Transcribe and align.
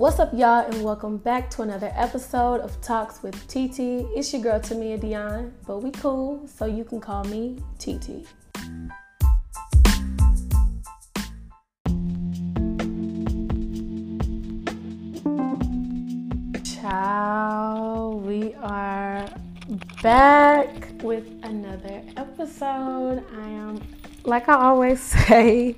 What's 0.00 0.18
up, 0.18 0.30
y'all, 0.32 0.64
and 0.64 0.82
welcome 0.82 1.18
back 1.18 1.50
to 1.50 1.60
another 1.60 1.92
episode 1.94 2.62
of 2.62 2.80
Talks 2.80 3.22
with 3.22 3.34
TT. 3.48 4.08
It's 4.16 4.32
your 4.32 4.40
girl 4.40 4.58
Tamia 4.58 4.98
Dionne, 4.98 5.52
but 5.66 5.82
we 5.82 5.90
cool, 5.90 6.48
so 6.48 6.64
you 6.64 6.84
can 6.84 7.02
call 7.02 7.22
me 7.24 7.58
TT. 7.78 8.24
Ciao, 16.64 18.22
we 18.24 18.54
are 18.54 19.28
back 20.02 20.70
with 21.02 21.28
another 21.42 22.00
episode. 22.16 23.22
I 23.36 23.48
am, 23.50 23.82
like 24.24 24.48
I 24.48 24.54
always 24.54 25.02
say, 25.28 25.76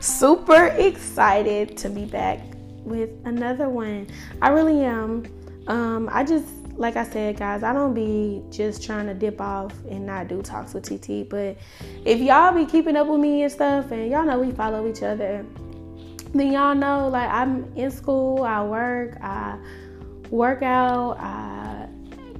super 0.00 0.74
excited 0.76 1.76
to 1.76 1.88
be 1.88 2.04
back 2.04 2.49
with 2.84 3.10
another 3.24 3.68
one. 3.68 4.06
I 4.42 4.48
really 4.48 4.82
am. 4.82 5.24
Um, 5.66 6.08
I 6.10 6.24
just, 6.24 6.46
like 6.76 6.96
I 6.96 7.04
said, 7.04 7.36
guys, 7.36 7.62
I 7.62 7.72
don't 7.72 7.94
be 7.94 8.42
just 8.50 8.82
trying 8.82 9.06
to 9.06 9.14
dip 9.14 9.40
off 9.40 9.74
and 9.88 10.06
not 10.06 10.28
do 10.28 10.42
talks 10.42 10.74
with 10.74 10.84
TT. 10.84 11.28
But 11.28 11.56
if 12.04 12.20
y'all 12.20 12.54
be 12.54 12.64
keeping 12.64 12.96
up 12.96 13.06
with 13.06 13.20
me 13.20 13.42
and 13.42 13.52
stuff, 13.52 13.90
and 13.90 14.10
y'all 14.10 14.24
know 14.24 14.40
we 14.40 14.50
follow 14.52 14.88
each 14.88 15.02
other, 15.02 15.44
then 16.32 16.52
y'all 16.52 16.74
know 16.74 17.08
like 17.08 17.28
I'm 17.28 17.72
in 17.76 17.90
school, 17.90 18.44
I 18.44 18.62
work, 18.64 19.16
I 19.20 19.58
work 20.30 20.62
out, 20.62 21.18
I 21.18 21.88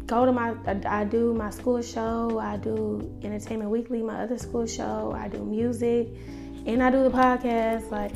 go 0.07 0.25
to 0.25 0.33
my, 0.33 0.55
I 0.87 1.05
do 1.05 1.35
my 1.35 1.51
school 1.51 1.83
show, 1.83 2.39
I 2.39 2.57
do 2.57 3.19
Entertainment 3.23 3.71
Weekly, 3.71 4.03
my 4.03 4.23
other 4.23 4.39
school 4.39 4.67
show, 4.67 5.15
I 5.17 5.29
do 5.29 5.45
music, 5.45 6.09
and 6.67 6.83
I 6.83 6.91
do 6.91 7.03
the 7.03 7.11
podcast. 7.11 7.91
Like, 7.91 8.13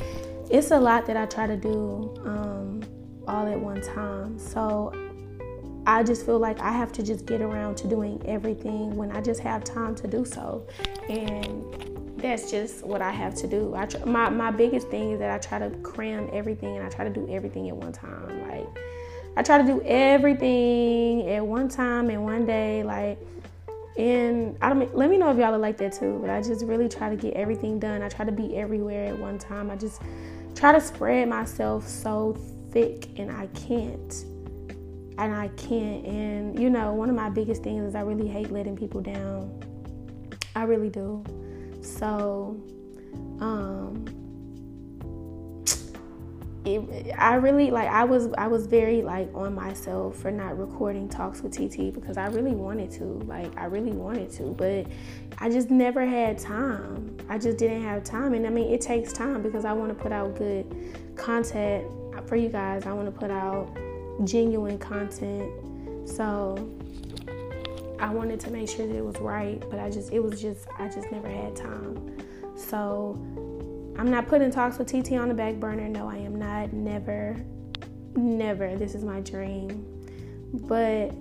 it's 0.49 0.71
a 0.71 0.79
lot 0.79 1.05
that 1.07 1.17
I 1.17 1.25
try 1.25 1.47
to 1.47 1.57
do 1.57 2.13
um, 2.25 2.81
all 3.27 3.47
at 3.47 3.59
one 3.59 3.81
time. 3.81 4.37
So 4.37 4.93
I 5.87 6.03
just 6.03 6.25
feel 6.25 6.39
like 6.39 6.59
I 6.59 6.71
have 6.71 6.91
to 6.93 7.03
just 7.03 7.25
get 7.25 7.41
around 7.41 7.75
to 7.77 7.87
doing 7.87 8.21
everything 8.25 8.95
when 8.95 9.11
I 9.11 9.21
just 9.21 9.39
have 9.41 9.63
time 9.63 9.95
to 9.95 10.07
do 10.07 10.25
so. 10.25 10.67
And 11.09 11.63
that's 12.17 12.49
just 12.49 12.85
what 12.85 13.01
I 13.01 13.11
have 13.11 13.35
to 13.35 13.47
do. 13.47 13.75
I 13.75 13.85
try, 13.85 14.03
my 14.05 14.29
my 14.29 14.51
biggest 14.51 14.87
thing 14.89 15.11
is 15.11 15.19
that 15.19 15.29
I 15.29 15.37
try 15.37 15.59
to 15.59 15.69
cram 15.79 16.29
everything 16.33 16.75
and 16.77 16.85
I 16.85 16.89
try 16.89 17.05
to 17.05 17.11
do 17.11 17.27
everything 17.29 17.69
at 17.69 17.75
one 17.75 17.91
time. 17.91 18.49
Like 18.49 18.67
I 19.37 19.43
try 19.43 19.57
to 19.57 19.63
do 19.63 19.81
everything 19.83 21.29
at 21.29 21.45
one 21.45 21.69
time 21.69 22.09
and 22.09 22.23
one 22.23 22.45
day. 22.45 22.83
Like 22.83 23.19
and 23.97 24.57
I 24.61 24.69
don't 24.69 24.95
let 24.95 25.09
me 25.09 25.17
know 25.17 25.31
if 25.31 25.37
y'all 25.37 25.53
are 25.53 25.57
like 25.57 25.77
that 25.77 25.93
too. 25.93 26.19
But 26.21 26.29
I 26.29 26.41
just 26.41 26.65
really 26.65 26.89
try 26.89 27.09
to 27.09 27.15
get 27.15 27.33
everything 27.33 27.79
done. 27.79 28.01
I 28.01 28.09
try 28.09 28.25
to 28.25 28.31
be 28.31 28.55
everywhere 28.57 29.07
at 29.07 29.17
one 29.17 29.39
time. 29.39 29.71
I 29.71 29.75
just 29.75 30.01
try 30.53 30.71
to 30.73 30.81
spread 30.81 31.29
myself 31.29 31.87
so 31.87 32.37
thick 32.71 33.07
and 33.17 33.31
I 33.31 33.47
can't. 33.47 34.13
And 35.17 35.33
I 35.33 35.47
can't. 35.55 36.05
And 36.05 36.59
you 36.59 36.69
know, 36.69 36.93
one 36.93 37.09
of 37.09 37.15
my 37.15 37.29
biggest 37.29 37.63
things 37.63 37.85
is 37.85 37.95
I 37.95 38.01
really 38.01 38.27
hate 38.27 38.51
letting 38.51 38.75
people 38.75 39.01
down. 39.01 39.61
I 40.55 40.63
really 40.63 40.89
do. 40.89 41.23
So, 41.81 42.57
um, 43.39 44.05
it, 46.65 47.13
I 47.17 47.35
really 47.35 47.69
like 47.69 47.87
I 47.87 48.03
was 48.03 48.29
I 48.37 48.47
was 48.47 48.65
very 48.65 49.01
like 49.01 49.29
on 49.35 49.53
myself 49.53 50.17
for 50.17 50.31
not 50.31 50.57
recording 50.57 51.07
talks 51.07 51.41
with 51.41 51.53
TT 51.53 51.93
because 51.93 52.17
I 52.17 52.27
really 52.27 52.55
wanted 52.55 52.91
to 52.91 53.03
like 53.25 53.55
I 53.57 53.65
really 53.65 53.91
wanted 53.91 54.31
to 54.33 54.43
but 54.57 54.87
I 55.37 55.49
just 55.49 55.69
never 55.69 56.05
had 56.05 56.39
time. 56.39 57.15
I 57.29 57.37
just 57.37 57.57
didn't 57.57 57.83
have 57.83 58.03
time 58.03 58.33
and 58.33 58.47
I 58.47 58.49
mean 58.49 58.73
it 58.73 58.81
takes 58.81 59.13
time 59.13 59.41
because 59.41 59.63
I 59.63 59.73
want 59.73 59.89
to 59.89 59.95
put 59.95 60.11
out 60.11 60.35
good 60.35 60.65
content 61.15 61.85
for 62.27 62.35
you 62.35 62.49
guys. 62.49 62.85
I 62.85 62.93
want 62.93 63.13
to 63.13 63.19
put 63.19 63.29
out 63.29 63.69
genuine 64.23 64.79
content. 64.79 65.51
So 66.09 66.69
I 67.99 68.09
wanted 68.09 68.39
to 68.41 68.49
make 68.49 68.69
sure 68.69 68.87
that 68.87 68.95
it 68.95 69.05
was 69.05 69.17
right 69.17 69.63
but 69.69 69.79
I 69.79 69.91
just 69.91 70.11
it 70.11 70.19
was 70.19 70.41
just 70.41 70.67
I 70.79 70.87
just 70.87 71.11
never 71.11 71.29
had 71.29 71.55
time. 71.55 72.17
So 72.55 73.19
I'm 73.97 74.11
not 74.11 74.27
putting 74.27 74.51
talks 74.51 74.77
with 74.77 74.87
TT 74.87 75.13
on 75.13 75.29
the 75.29 75.33
back 75.33 75.55
burner. 75.55 75.87
No, 75.87 76.09
I 76.09 76.17
am 76.17 76.35
not. 76.35 76.73
Never, 76.73 77.37
never. 78.15 78.75
This 78.75 78.93
is 78.93 79.03
my 79.03 79.21
dream. 79.21 79.85
But 80.53 81.11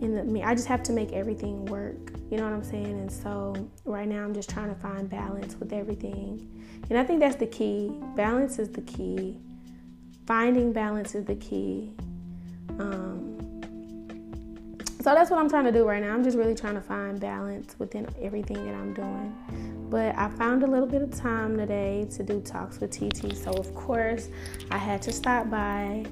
in 0.00 0.14
the 0.14 0.24
me, 0.24 0.42
I 0.42 0.54
just 0.54 0.68
have 0.68 0.82
to 0.84 0.92
make 0.92 1.12
everything 1.12 1.64
work. 1.66 2.12
You 2.30 2.36
know 2.36 2.44
what 2.44 2.52
I'm 2.52 2.64
saying? 2.64 2.86
And 2.86 3.10
so 3.10 3.54
right 3.84 4.06
now 4.06 4.24
I'm 4.24 4.34
just 4.34 4.50
trying 4.50 4.68
to 4.68 4.80
find 4.80 5.08
balance 5.08 5.56
with 5.56 5.72
everything. 5.72 6.46
And 6.90 6.98
I 6.98 7.04
think 7.04 7.20
that's 7.20 7.36
the 7.36 7.46
key. 7.46 7.92
Balance 8.16 8.58
is 8.58 8.68
the 8.68 8.82
key. 8.82 9.38
Finding 10.26 10.72
balance 10.72 11.14
is 11.14 11.24
the 11.24 11.36
key. 11.36 11.92
Um, 12.78 13.36
so 15.00 15.14
that's 15.14 15.30
what 15.30 15.38
I'm 15.38 15.48
trying 15.48 15.64
to 15.64 15.72
do 15.72 15.84
right 15.86 16.02
now. 16.02 16.12
I'm 16.12 16.24
just 16.24 16.36
really 16.36 16.54
trying 16.54 16.74
to 16.74 16.80
find 16.80 17.18
balance 17.18 17.76
within 17.78 18.06
everything 18.20 18.64
that 18.66 18.74
I'm 18.74 18.92
doing. 18.92 19.77
But 19.90 20.16
I 20.16 20.28
found 20.28 20.62
a 20.62 20.66
little 20.66 20.86
bit 20.86 21.02
of 21.02 21.14
time 21.14 21.56
today 21.56 22.06
to 22.16 22.22
do 22.22 22.40
talks 22.40 22.80
with 22.80 22.90
TT. 22.90 23.34
So, 23.36 23.50
of 23.52 23.74
course, 23.74 24.28
I 24.70 24.78
had 24.78 25.00
to 25.02 25.12
stop 25.12 25.48
by 25.50 26.04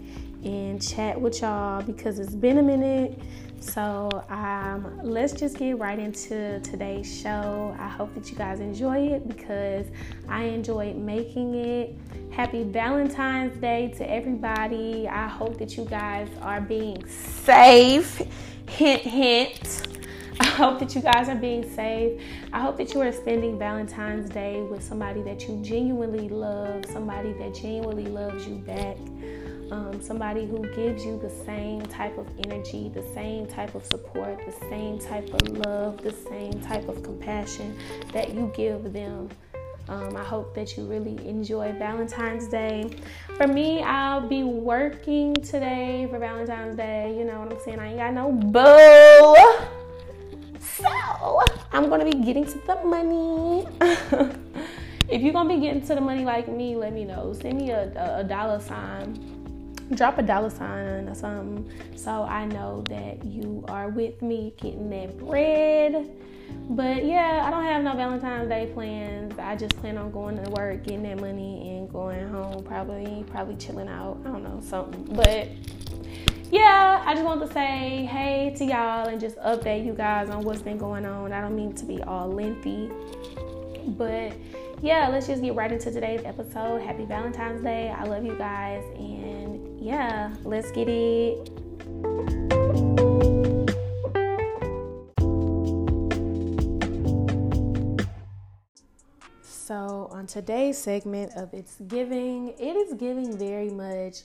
and 0.44 0.80
chat 0.80 1.20
with 1.20 1.42
y'all 1.42 1.82
because 1.82 2.18
it's 2.18 2.34
been 2.34 2.58
a 2.58 2.62
minute. 2.62 3.20
So, 3.60 4.08
um, 4.28 5.00
let's 5.02 5.32
just 5.32 5.58
get 5.58 5.78
right 5.78 5.98
into 5.98 6.60
today's 6.60 7.20
show. 7.20 7.74
I 7.78 7.88
hope 7.88 8.14
that 8.14 8.30
you 8.30 8.36
guys 8.36 8.60
enjoy 8.60 9.08
it 9.08 9.26
because 9.26 9.86
I 10.28 10.44
enjoyed 10.44 10.96
making 10.96 11.54
it. 11.54 11.96
Happy 12.30 12.64
Valentine's 12.64 13.58
Day 13.58 13.92
to 13.98 14.08
everybody. 14.08 15.08
I 15.08 15.26
hope 15.26 15.58
that 15.58 15.76
you 15.76 15.84
guys 15.84 16.28
are 16.42 16.60
being 16.60 17.04
safe. 17.06 18.22
Hint, 18.68 19.02
hint. 19.02 19.95
I 20.40 20.44
hope 20.44 20.78
that 20.80 20.94
you 20.94 21.00
guys 21.00 21.28
are 21.28 21.34
being 21.34 21.68
safe. 21.74 22.20
I 22.52 22.60
hope 22.60 22.76
that 22.76 22.92
you 22.92 23.00
are 23.00 23.12
spending 23.12 23.58
Valentine's 23.58 24.28
Day 24.28 24.60
with 24.60 24.82
somebody 24.82 25.22
that 25.22 25.48
you 25.48 25.62
genuinely 25.62 26.28
love, 26.28 26.84
somebody 26.86 27.32
that 27.34 27.54
genuinely 27.54 28.06
loves 28.06 28.46
you 28.46 28.56
back, 28.56 28.98
um, 29.70 29.98
somebody 30.02 30.44
who 30.46 30.60
gives 30.74 31.04
you 31.04 31.18
the 31.18 31.30
same 31.30 31.80
type 31.82 32.18
of 32.18 32.28
energy, 32.44 32.90
the 32.92 33.02
same 33.14 33.46
type 33.46 33.74
of 33.74 33.84
support, 33.86 34.38
the 34.44 34.52
same 34.68 34.98
type 34.98 35.32
of 35.32 35.48
love, 35.58 36.02
the 36.02 36.12
same 36.12 36.60
type 36.60 36.86
of 36.88 37.02
compassion 37.02 37.76
that 38.12 38.34
you 38.34 38.52
give 38.54 38.92
them. 38.92 39.30
Um, 39.88 40.16
I 40.16 40.24
hope 40.24 40.54
that 40.54 40.76
you 40.76 40.84
really 40.84 41.16
enjoy 41.26 41.72
Valentine's 41.78 42.48
Day. 42.48 42.90
For 43.36 43.46
me, 43.46 43.82
I'll 43.82 44.26
be 44.26 44.42
working 44.42 45.34
today 45.34 46.08
for 46.10 46.18
Valentine's 46.18 46.76
Day. 46.76 47.16
You 47.16 47.24
know 47.24 47.40
what 47.40 47.52
I'm 47.52 47.60
saying? 47.60 47.78
I 47.78 47.88
ain't 47.88 47.98
got 47.98 48.12
no 48.12 48.32
boo. 48.32 49.66
I'm 51.86 51.90
gonna 51.90 52.04
be 52.04 52.18
getting 52.18 52.44
to 52.44 52.58
the 52.66 52.74
money. 52.84 53.64
if 55.08 55.22
you're 55.22 55.32
gonna 55.32 55.54
be 55.54 55.60
getting 55.60 55.80
to 55.82 55.94
the 55.94 56.00
money 56.00 56.24
like 56.24 56.48
me, 56.48 56.74
let 56.74 56.92
me 56.92 57.04
know. 57.04 57.32
Send 57.32 57.58
me 57.58 57.70
a, 57.70 57.92
a, 57.94 58.20
a 58.22 58.24
dollar 58.24 58.58
sign 58.58 59.34
drop 59.94 60.18
a 60.18 60.22
dollar 60.24 60.50
sign 60.50 61.08
or 61.08 61.14
something 61.14 61.70
so 61.94 62.24
I 62.24 62.44
know 62.46 62.82
that 62.88 63.24
you 63.24 63.64
are 63.68 63.88
with 63.88 64.20
me 64.20 64.52
getting 64.56 64.90
that 64.90 65.16
bread. 65.16 66.10
But 66.70 67.04
yeah, 67.04 67.44
I 67.46 67.50
don't 67.52 67.62
have 67.62 67.84
no 67.84 67.94
Valentine's 67.94 68.48
Day 68.48 68.68
plans. 68.74 69.38
I 69.38 69.54
just 69.54 69.76
plan 69.76 69.96
on 69.96 70.10
going 70.10 70.42
to 70.42 70.50
work, 70.50 70.82
getting 70.82 71.04
that 71.04 71.20
money, 71.20 71.76
and 71.76 71.88
going 71.88 72.26
home. 72.26 72.64
Probably, 72.64 73.24
probably 73.30 73.54
chilling 73.54 73.86
out. 73.86 74.18
I 74.24 74.30
don't 74.30 74.42
know 74.42 74.60
something. 74.60 75.04
But 75.04 75.50
yeah, 76.50 77.02
I 77.04 77.14
just 77.14 77.24
want 77.24 77.40
to 77.40 77.52
say 77.52 78.08
hey 78.10 78.54
to 78.56 78.64
y'all 78.64 79.08
and 79.08 79.20
just 79.20 79.36
update 79.38 79.84
you 79.84 79.92
guys 79.92 80.30
on 80.30 80.44
what's 80.44 80.62
been 80.62 80.78
going 80.78 81.04
on. 81.04 81.32
I 81.32 81.40
don't 81.40 81.56
mean 81.56 81.74
to 81.74 81.84
be 81.84 82.02
all 82.02 82.28
lengthy, 82.28 82.90
but 83.88 84.32
yeah, 84.80 85.08
let's 85.08 85.26
just 85.26 85.42
get 85.42 85.54
right 85.54 85.72
into 85.72 85.90
today's 85.90 86.24
episode. 86.24 86.82
Happy 86.82 87.04
Valentine's 87.04 87.62
Day. 87.62 87.88
I 87.88 88.04
love 88.04 88.24
you 88.24 88.36
guys, 88.36 88.84
and 88.96 89.80
yeah, 89.80 90.34
let's 90.44 90.70
get 90.70 90.88
it. 90.88 91.50
So, 99.42 100.08
on 100.12 100.28
today's 100.28 100.78
segment 100.78 101.32
of 101.34 101.52
It's 101.52 101.80
Giving, 101.88 102.50
it 102.50 102.76
is 102.76 102.94
giving 102.94 103.36
very 103.36 103.70
much 103.70 104.20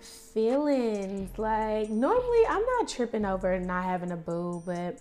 feelings. 0.00 1.38
Like, 1.38 1.90
normally 1.90 2.46
I'm 2.48 2.64
not 2.78 2.88
tripping 2.88 3.24
over 3.24 3.58
not 3.58 3.84
having 3.84 4.12
a 4.12 4.16
boo, 4.16 4.62
but 4.64 4.98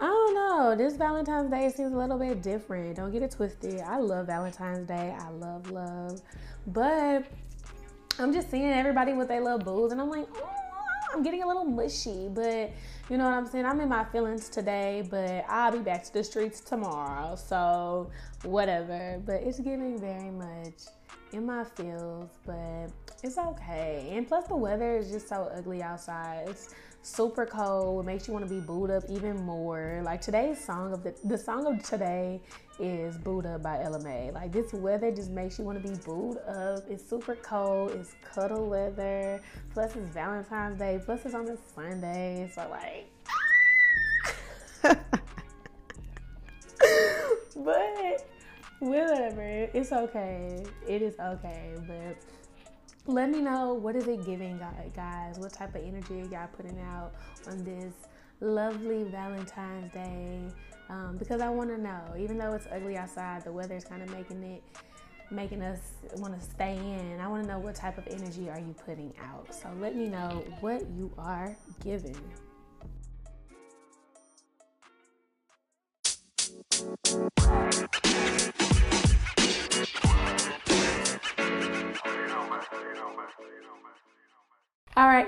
I 0.00 0.06
don't 0.06 0.34
know. 0.34 0.74
This 0.76 0.96
Valentine's 0.96 1.50
Day 1.50 1.68
seems 1.68 1.92
a 1.92 1.96
little 1.96 2.18
bit 2.18 2.42
different. 2.42 2.96
Don't 2.96 3.12
get 3.12 3.22
it 3.22 3.32
twisted. 3.32 3.80
I 3.80 3.98
love 3.98 4.26
Valentine's 4.26 4.88
Day. 4.88 5.14
I 5.18 5.28
love 5.30 5.70
love. 5.70 6.22
But 6.66 7.26
I'm 8.18 8.32
just 8.32 8.50
seeing 8.50 8.72
everybody 8.72 9.12
with 9.12 9.28
their 9.28 9.42
little 9.42 9.58
boos, 9.58 9.92
and 9.92 10.00
I'm 10.00 10.08
like, 10.08 10.26
oh, 10.36 10.48
I'm 11.12 11.22
getting 11.22 11.42
a 11.42 11.46
little 11.46 11.64
mushy. 11.64 12.28
But 12.30 12.72
you 13.10 13.18
know 13.18 13.24
what 13.24 13.34
I'm 13.34 13.46
saying? 13.46 13.66
I'm 13.66 13.80
in 13.80 13.90
my 13.90 14.04
feelings 14.04 14.48
today, 14.48 15.06
but 15.10 15.44
I'll 15.48 15.72
be 15.72 15.78
back 15.80 16.04
to 16.04 16.12
the 16.12 16.24
streets 16.24 16.60
tomorrow. 16.60 17.36
So, 17.36 18.10
whatever. 18.44 19.20
But 19.26 19.42
it's 19.42 19.60
giving 19.60 19.98
very 19.98 20.30
much 20.30 20.84
in 21.32 21.46
my 21.46 21.64
feels, 21.64 22.30
but 22.44 22.88
it's 23.22 23.38
okay. 23.38 24.08
And 24.12 24.26
plus, 24.26 24.46
the 24.48 24.56
weather 24.56 24.96
is 24.96 25.10
just 25.10 25.28
so 25.28 25.50
ugly 25.54 25.82
outside. 25.82 26.48
It's 26.48 26.74
super 27.02 27.46
cold. 27.46 28.04
It 28.04 28.06
makes 28.06 28.26
you 28.26 28.34
want 28.34 28.46
to 28.48 28.54
be 28.54 28.60
booed 28.60 28.90
up 28.90 29.04
even 29.08 29.36
more. 29.42 30.00
Like 30.04 30.20
today's 30.20 30.62
song 30.62 30.92
of 30.92 31.02
the 31.02 31.14
the 31.24 31.38
song 31.38 31.66
of 31.66 31.82
today 31.82 32.40
is 32.78 33.16
"Boo'd 33.18 33.46
Up" 33.46 33.62
by 33.62 33.78
Mai. 34.02 34.30
Like 34.30 34.52
this 34.52 34.72
weather 34.72 35.10
just 35.10 35.30
makes 35.30 35.58
you 35.58 35.64
want 35.64 35.82
to 35.82 35.88
be 35.88 35.96
booed 36.04 36.38
up. 36.48 36.84
It's 36.88 37.08
super 37.08 37.36
cold. 37.36 37.92
It's 37.92 38.14
cuddle 38.22 38.68
weather. 38.68 39.40
Plus, 39.72 39.96
it's 39.96 40.08
Valentine's 40.10 40.78
Day. 40.78 41.00
Plus, 41.04 41.24
it's 41.24 41.34
on 41.34 41.48
a 41.48 41.56
Sunday. 41.74 42.50
So 42.54 42.68
like. 42.70 43.06
but 47.56 48.26
whatever. 48.80 49.68
It's 49.72 49.92
okay. 49.92 50.64
It 50.88 51.02
is 51.02 51.14
okay. 51.18 51.74
But 51.86 52.16
let 53.06 53.30
me 53.30 53.40
know 53.40 53.74
what 53.74 53.96
is 53.96 54.06
it 54.06 54.24
giving 54.26 54.60
guys 54.94 55.38
what 55.38 55.52
type 55.52 55.74
of 55.74 55.82
energy 55.82 56.22
y'all 56.30 56.46
putting 56.56 56.78
out 56.80 57.12
on 57.48 57.64
this 57.64 57.94
lovely 58.40 59.04
valentine's 59.04 59.90
day 59.92 60.40
um, 60.90 61.16
because 61.18 61.40
i 61.40 61.48
want 61.48 61.70
to 61.70 61.78
know 61.78 62.02
even 62.18 62.36
though 62.36 62.52
it's 62.52 62.66
ugly 62.70 62.96
outside 62.96 63.42
the 63.42 63.50
weather 63.50 63.74
is 63.74 63.84
kind 63.84 64.02
of 64.02 64.10
making 64.10 64.42
it 64.42 64.62
making 65.30 65.62
us 65.62 65.80
want 66.16 66.38
to 66.38 66.46
stay 66.50 66.76
in 66.76 67.18
i 67.20 67.26
want 67.26 67.42
to 67.42 67.48
know 67.48 67.58
what 67.58 67.74
type 67.74 67.96
of 67.96 68.06
energy 68.08 68.50
are 68.50 68.60
you 68.60 68.74
putting 68.84 69.12
out 69.22 69.52
so 69.54 69.68
let 69.80 69.96
me 69.96 70.06
know 70.06 70.44
what 70.60 70.86
you 70.90 71.10
are 71.16 71.56
giving 71.82 72.16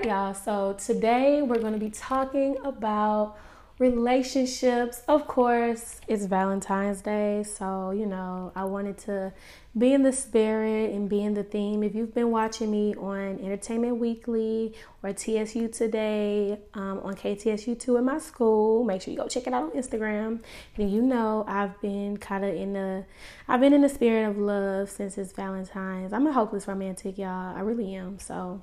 right, 0.03 0.09
y'all. 0.09 0.33
So 0.33 0.73
today 0.73 1.41
we're 1.41 1.59
going 1.59 1.73
to 1.73 1.79
be 1.79 1.89
talking 1.89 2.57
about 2.63 3.37
relationships. 3.79 5.01
Of 5.07 5.27
course, 5.27 6.01
it's 6.07 6.25
Valentine's 6.25 7.01
Day, 7.01 7.43
so 7.43 7.91
you 7.91 8.05
know, 8.05 8.51
I 8.55 8.65
wanted 8.65 8.97
to 8.99 9.33
be 9.77 9.93
in 9.93 10.03
the 10.03 10.11
spirit 10.11 10.91
and 10.91 11.09
be 11.09 11.21
in 11.21 11.33
the 11.33 11.43
theme. 11.43 11.83
If 11.83 11.95
you've 11.95 12.13
been 12.13 12.31
watching 12.31 12.69
me 12.69 12.95
on 12.95 13.39
Entertainment 13.39 13.97
Weekly 13.97 14.75
or 15.01 15.13
TSU 15.13 15.69
Today 15.69 16.59
um, 16.73 16.99
on 17.03 17.15
KTSU2 17.15 17.97
in 17.97 18.05
my 18.05 18.19
school, 18.19 18.83
make 18.83 19.01
sure 19.01 19.11
you 19.11 19.17
go 19.17 19.27
check 19.27 19.47
it 19.47 19.53
out 19.53 19.63
on 19.63 19.71
Instagram. 19.71 20.41
And 20.77 20.91
you 20.91 21.01
know, 21.01 21.45
I've 21.47 21.79
been 21.81 22.17
kind 22.17 22.43
of 22.43 22.53
in 22.53 22.73
the, 22.73 23.05
I've 23.47 23.61
been 23.61 23.73
in 23.73 23.81
the 23.81 23.89
spirit 23.89 24.29
of 24.29 24.37
love 24.37 24.89
since 24.89 25.17
it's 25.17 25.31
Valentine's. 25.31 26.13
I'm 26.13 26.27
a 26.27 26.33
hopeless 26.33 26.67
romantic, 26.67 27.17
y'all. 27.17 27.55
I 27.55 27.61
really 27.61 27.95
am. 27.95 28.19
So 28.19 28.61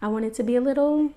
I 0.00 0.08
wanted 0.08 0.28
it 0.28 0.34
to 0.34 0.42
be 0.42 0.56
a 0.56 0.60
little 0.60 1.10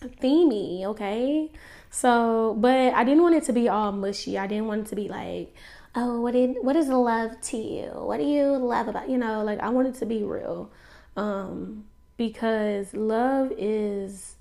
themey, 0.00 0.84
okay? 0.84 1.50
So, 1.90 2.56
but 2.58 2.92
I 2.94 3.04
didn't 3.04 3.22
want 3.22 3.34
it 3.34 3.44
to 3.44 3.52
be 3.52 3.68
all 3.68 3.92
mushy. 3.92 4.38
I 4.38 4.46
didn't 4.46 4.66
want 4.66 4.86
it 4.86 4.90
to 4.90 4.96
be 4.96 5.08
like, 5.08 5.54
oh, 5.94 6.20
what 6.20 6.32
did 6.32 6.56
what 6.60 6.76
is 6.76 6.88
love 6.88 7.40
to 7.40 7.56
you? 7.56 7.90
What 7.94 8.18
do 8.18 8.24
you 8.24 8.56
love 8.56 8.88
about 8.88 9.08
you 9.08 9.18
know? 9.18 9.42
Like 9.42 9.60
I 9.60 9.68
wanted 9.70 9.94
to 9.96 10.06
be 10.06 10.22
real, 10.22 10.70
um, 11.16 11.84
because 12.16 12.94
love 12.94 13.52
is 13.56 14.36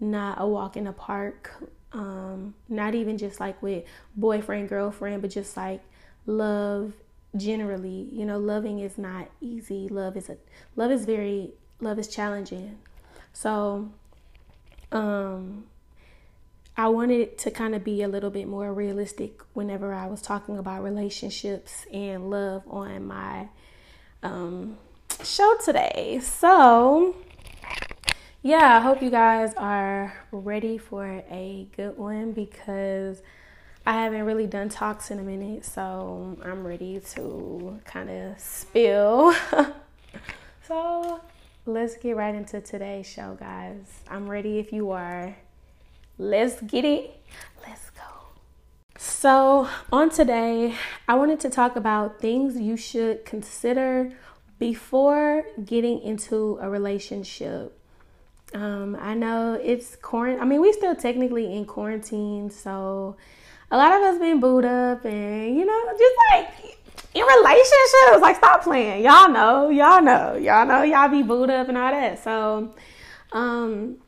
not 0.00 0.40
a 0.40 0.46
walk 0.46 0.76
in 0.76 0.84
the 0.84 0.92
park. 0.92 1.52
Um, 1.92 2.54
not 2.68 2.96
even 2.96 3.18
just 3.18 3.38
like 3.38 3.62
with 3.62 3.84
boyfriend 4.16 4.68
girlfriend, 4.68 5.22
but 5.22 5.30
just 5.30 5.56
like 5.56 5.80
love 6.26 6.92
generally. 7.36 8.08
You 8.12 8.26
know, 8.26 8.38
loving 8.38 8.80
is 8.80 8.98
not 8.98 9.30
easy. 9.40 9.88
Love 9.88 10.16
is 10.16 10.28
a 10.28 10.36
love 10.76 10.90
is 10.90 11.04
very 11.04 11.52
love 11.80 11.98
is 11.98 12.08
challenging. 12.08 12.78
So, 13.34 13.90
um, 14.90 15.64
I 16.76 16.88
wanted 16.88 17.38
to 17.38 17.50
kind 17.50 17.74
of 17.74 17.84
be 17.84 18.02
a 18.02 18.08
little 18.08 18.30
bit 18.30 18.48
more 18.48 18.72
realistic 18.72 19.40
whenever 19.52 19.92
I 19.94 20.06
was 20.06 20.22
talking 20.22 20.58
about 20.58 20.82
relationships 20.82 21.86
and 21.92 22.30
love 22.30 22.62
on 22.68 23.06
my 23.06 23.48
um, 24.24 24.78
show 25.22 25.56
today. 25.64 26.20
So, 26.22 27.14
yeah, 28.42 28.76
I 28.76 28.80
hope 28.80 29.02
you 29.02 29.10
guys 29.10 29.54
are 29.56 30.14
ready 30.32 30.78
for 30.78 31.06
a 31.30 31.68
good 31.76 31.96
one 31.96 32.32
because 32.32 33.22
I 33.86 34.02
haven't 34.02 34.24
really 34.24 34.46
done 34.46 34.68
talks 34.68 35.10
in 35.10 35.18
a 35.18 35.22
minute, 35.22 35.64
so 35.64 36.36
I'm 36.42 36.66
ready 36.66 37.00
to 37.14 37.80
kind 37.84 38.10
of 38.10 38.40
spill. 38.40 39.32
so, 40.66 41.20
let's 41.66 41.96
get 41.96 42.16
right 42.16 42.34
into 42.34 42.60
today's 42.60 43.06
show, 43.06 43.36
guys. 43.38 44.02
I'm 44.08 44.28
ready 44.28 44.58
if 44.58 44.72
you 44.72 44.90
are. 44.90 45.36
Let's 46.18 46.60
get 46.60 46.84
it. 46.84 47.18
Let's 47.66 47.90
go. 47.90 48.02
So, 48.98 49.68
on 49.90 50.10
today, 50.10 50.74
I 51.08 51.14
wanted 51.14 51.40
to 51.40 51.50
talk 51.50 51.76
about 51.76 52.20
things 52.20 52.60
you 52.60 52.76
should 52.76 53.24
consider 53.24 54.12
before 54.58 55.44
getting 55.64 56.00
into 56.02 56.58
a 56.60 56.68
relationship. 56.68 57.78
Um, 58.52 58.96
I 59.00 59.14
know 59.14 59.54
it's 59.54 59.96
quarantine. 59.96 60.42
I 60.42 60.44
mean, 60.44 60.60
we're 60.60 60.72
still 60.72 60.94
technically 60.94 61.56
in 61.56 61.64
quarantine, 61.64 62.50
so 62.50 63.16
a 63.70 63.76
lot 63.76 63.92
of 63.94 64.02
us 64.02 64.18
been 64.18 64.38
booed 64.38 64.64
up, 64.64 65.04
and 65.04 65.56
you 65.56 65.64
know, 65.64 65.98
just 65.98 66.16
like 66.30 66.78
in 67.14 67.24
relationships. 67.24 68.20
Like, 68.20 68.36
stop 68.36 68.64
playing. 68.64 69.04
Y'all 69.04 69.28
know, 69.30 69.70
y'all 69.70 70.02
know, 70.02 70.34
y'all 70.36 70.66
know, 70.66 70.82
y'all 70.82 71.08
be 71.08 71.22
booed 71.22 71.50
up 71.50 71.68
and 71.68 71.78
all 71.78 71.90
that. 71.90 72.22
So, 72.22 72.74
um, 73.32 73.98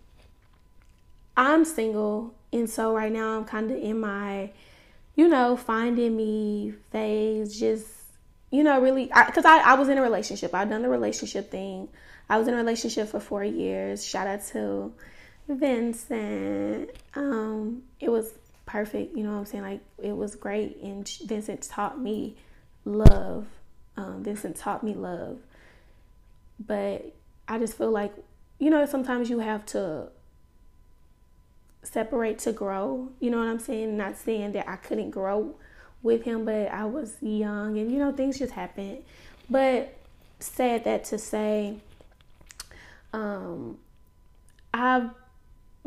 I'm 1.37 1.65
single, 1.65 2.35
and 2.53 2.69
so 2.69 2.95
right 2.95 3.13
now 3.13 3.37
I'm 3.37 3.45
kind 3.45 3.71
of 3.71 3.79
in 3.79 4.01
my, 4.01 4.51
you 5.15 5.29
know, 5.29 5.57
finding 5.57 6.17
me 6.17 6.75
phase. 6.91 7.59
Just, 7.59 7.87
you 8.51 8.65
know, 8.65 8.81
really, 8.81 9.11
because 9.27 9.45
I, 9.45 9.59
I, 9.59 9.73
I 9.73 9.75
was 9.75 9.89
in 9.89 9.99
a 9.99 10.03
relationship. 10.03 10.55
I've 10.55 10.69
done 10.69 10.83
the 10.83 10.89
relationship 10.89 11.51
thing. 11.51 11.89
I 12.29 12.39
was 12.39 12.49
in 12.49 12.55
a 12.55 12.57
relationship 12.57 13.09
for 13.09 13.21
four 13.21 13.45
years. 13.45 14.05
Shout 14.05 14.27
out 14.27 14.45
to 14.47 14.93
Vincent. 15.47 16.91
Um, 17.15 17.83
it 18.01 18.09
was 18.09 18.33
perfect. 18.65 19.17
You 19.17 19.23
know 19.23 19.33
what 19.33 19.39
I'm 19.39 19.47
saying? 19.47 19.65
Like, 19.65 19.81
it 20.03 20.17
was 20.17 20.35
great, 20.35 20.79
and 20.83 21.09
Vincent 21.27 21.63
taught 21.63 22.01
me 22.01 22.37
love. 22.87 23.47
Um, 23.97 24.23
Vincent 24.23 24.57
taught 24.57 24.83
me 24.83 24.95
love. 24.95 25.39
But 26.59 27.15
I 27.47 27.59
just 27.59 27.77
feel 27.77 27.91
like, 27.91 28.15
you 28.59 28.71
know, 28.71 28.87
sometimes 28.87 29.29
you 29.29 29.41
have 29.41 29.67
to 29.67 30.09
separate 31.83 32.39
to 32.41 32.53
grow. 32.53 33.11
You 33.21 33.31
know 33.31 33.39
what 33.39 33.49
I'm 33.49 33.59
saying? 33.59 33.97
Not 33.97 34.17
saying 34.17 34.53
that 34.53 34.69
I 34.69 34.77
couldn't 34.77 35.11
grow 35.11 35.55
with 36.03 36.23
him, 36.23 36.45
but 36.45 36.71
I 36.71 36.85
was 36.85 37.17
young 37.21 37.79
and, 37.79 37.91
you 37.91 37.99
know, 37.99 38.13
things 38.13 38.39
just 38.39 38.53
happened. 38.53 39.03
But 39.51 39.95
said 40.39 40.85
that 40.85 41.05
to 41.05 41.19
say, 41.19 41.77
um, 43.13 43.79
I've 44.73 45.11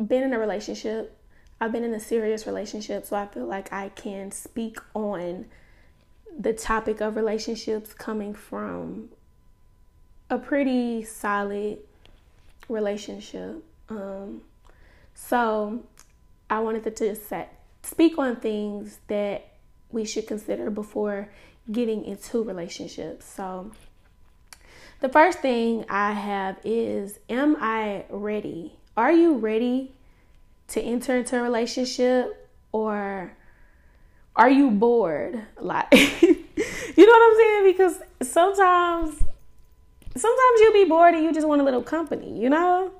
been 0.04 0.22
in 0.22 0.32
a 0.32 0.38
relationship. 0.38 1.16
I've 1.60 1.72
been 1.72 1.84
in 1.84 1.92
a 1.92 2.00
serious 2.00 2.46
relationship, 2.46 3.04
so 3.04 3.16
I 3.16 3.26
feel 3.26 3.44
like 3.44 3.72
I 3.72 3.90
can 3.90 4.30
speak 4.30 4.78
on 4.94 5.46
the 6.40 6.54
topic 6.54 7.02
of 7.02 7.16
relationships 7.16 7.92
coming 7.92 8.32
from 8.32 9.10
a 10.30 10.38
pretty 10.38 11.04
solid 11.04 11.78
relationship. 12.66 13.62
Um, 13.90 14.40
so 15.14 15.84
I 16.48 16.60
wanted 16.60 16.84
to 16.84 16.90
just 16.92 17.28
set, 17.28 17.60
speak 17.82 18.18
on 18.18 18.36
things 18.36 19.00
that 19.08 19.48
we 19.92 20.06
should 20.06 20.26
consider 20.26 20.70
before 20.70 21.28
getting 21.70 22.04
into 22.06 22.42
relationships. 22.42 23.26
So 23.26 23.72
the 25.00 25.10
first 25.10 25.40
thing 25.40 25.84
I 25.90 26.12
have 26.12 26.58
is 26.64 27.18
Am 27.28 27.56
I 27.60 28.06
ready? 28.08 28.76
Are 28.96 29.12
you 29.12 29.34
ready 29.34 29.92
to 30.68 30.80
enter 30.80 31.18
into 31.18 31.38
a 31.38 31.42
relationship 31.42 32.48
or 32.72 33.36
are 34.40 34.48
you 34.48 34.70
bored? 34.70 35.38
Like, 35.58 35.86
you 35.92 37.06
know 37.06 37.12
what 37.12 37.30
I'm 37.30 37.36
saying? 37.36 37.72
Because 37.72 38.02
sometimes, 38.22 39.18
sometimes 40.16 40.60
you'll 40.60 40.72
be 40.72 40.86
bored 40.86 41.14
and 41.14 41.22
you 41.22 41.30
just 41.34 41.46
want 41.46 41.60
a 41.60 41.64
little 41.64 41.82
company, 41.82 42.40
you 42.40 42.48
know? 42.48 42.90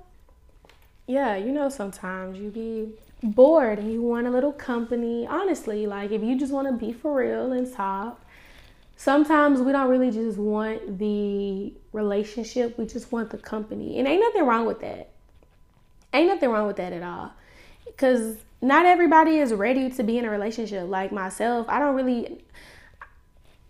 Yeah, 1.06 1.36
you 1.36 1.50
know, 1.50 1.70
sometimes 1.70 2.38
you 2.38 2.50
be 2.50 2.92
bored 3.22 3.78
and 3.78 3.90
you 3.90 4.02
want 4.02 4.26
a 4.26 4.30
little 4.30 4.52
company. 4.52 5.26
Honestly, 5.26 5.86
like 5.86 6.10
if 6.10 6.22
you 6.22 6.38
just 6.38 6.52
want 6.52 6.68
to 6.68 6.74
be 6.74 6.92
for 6.92 7.16
real 7.16 7.52
and 7.52 7.72
talk, 7.72 8.20
sometimes 8.98 9.62
we 9.62 9.72
don't 9.72 9.88
really 9.88 10.10
just 10.10 10.36
want 10.36 10.98
the 10.98 11.72
relationship, 11.94 12.76
we 12.76 12.84
just 12.84 13.12
want 13.12 13.30
the 13.30 13.38
company. 13.38 13.98
And 13.98 14.06
ain't 14.06 14.20
nothing 14.20 14.44
wrong 14.44 14.66
with 14.66 14.80
that. 14.82 15.08
Ain't 16.12 16.28
nothing 16.28 16.50
wrong 16.50 16.66
with 16.66 16.76
that 16.76 16.92
at 16.92 17.02
all. 17.02 17.32
Because 18.00 18.38
not 18.62 18.86
everybody 18.86 19.36
is 19.36 19.52
ready 19.52 19.90
to 19.90 20.02
be 20.02 20.16
in 20.16 20.24
a 20.24 20.30
relationship 20.30 20.88
like 20.88 21.12
myself. 21.12 21.66
I 21.68 21.78
don't 21.78 21.94
really 21.94 22.42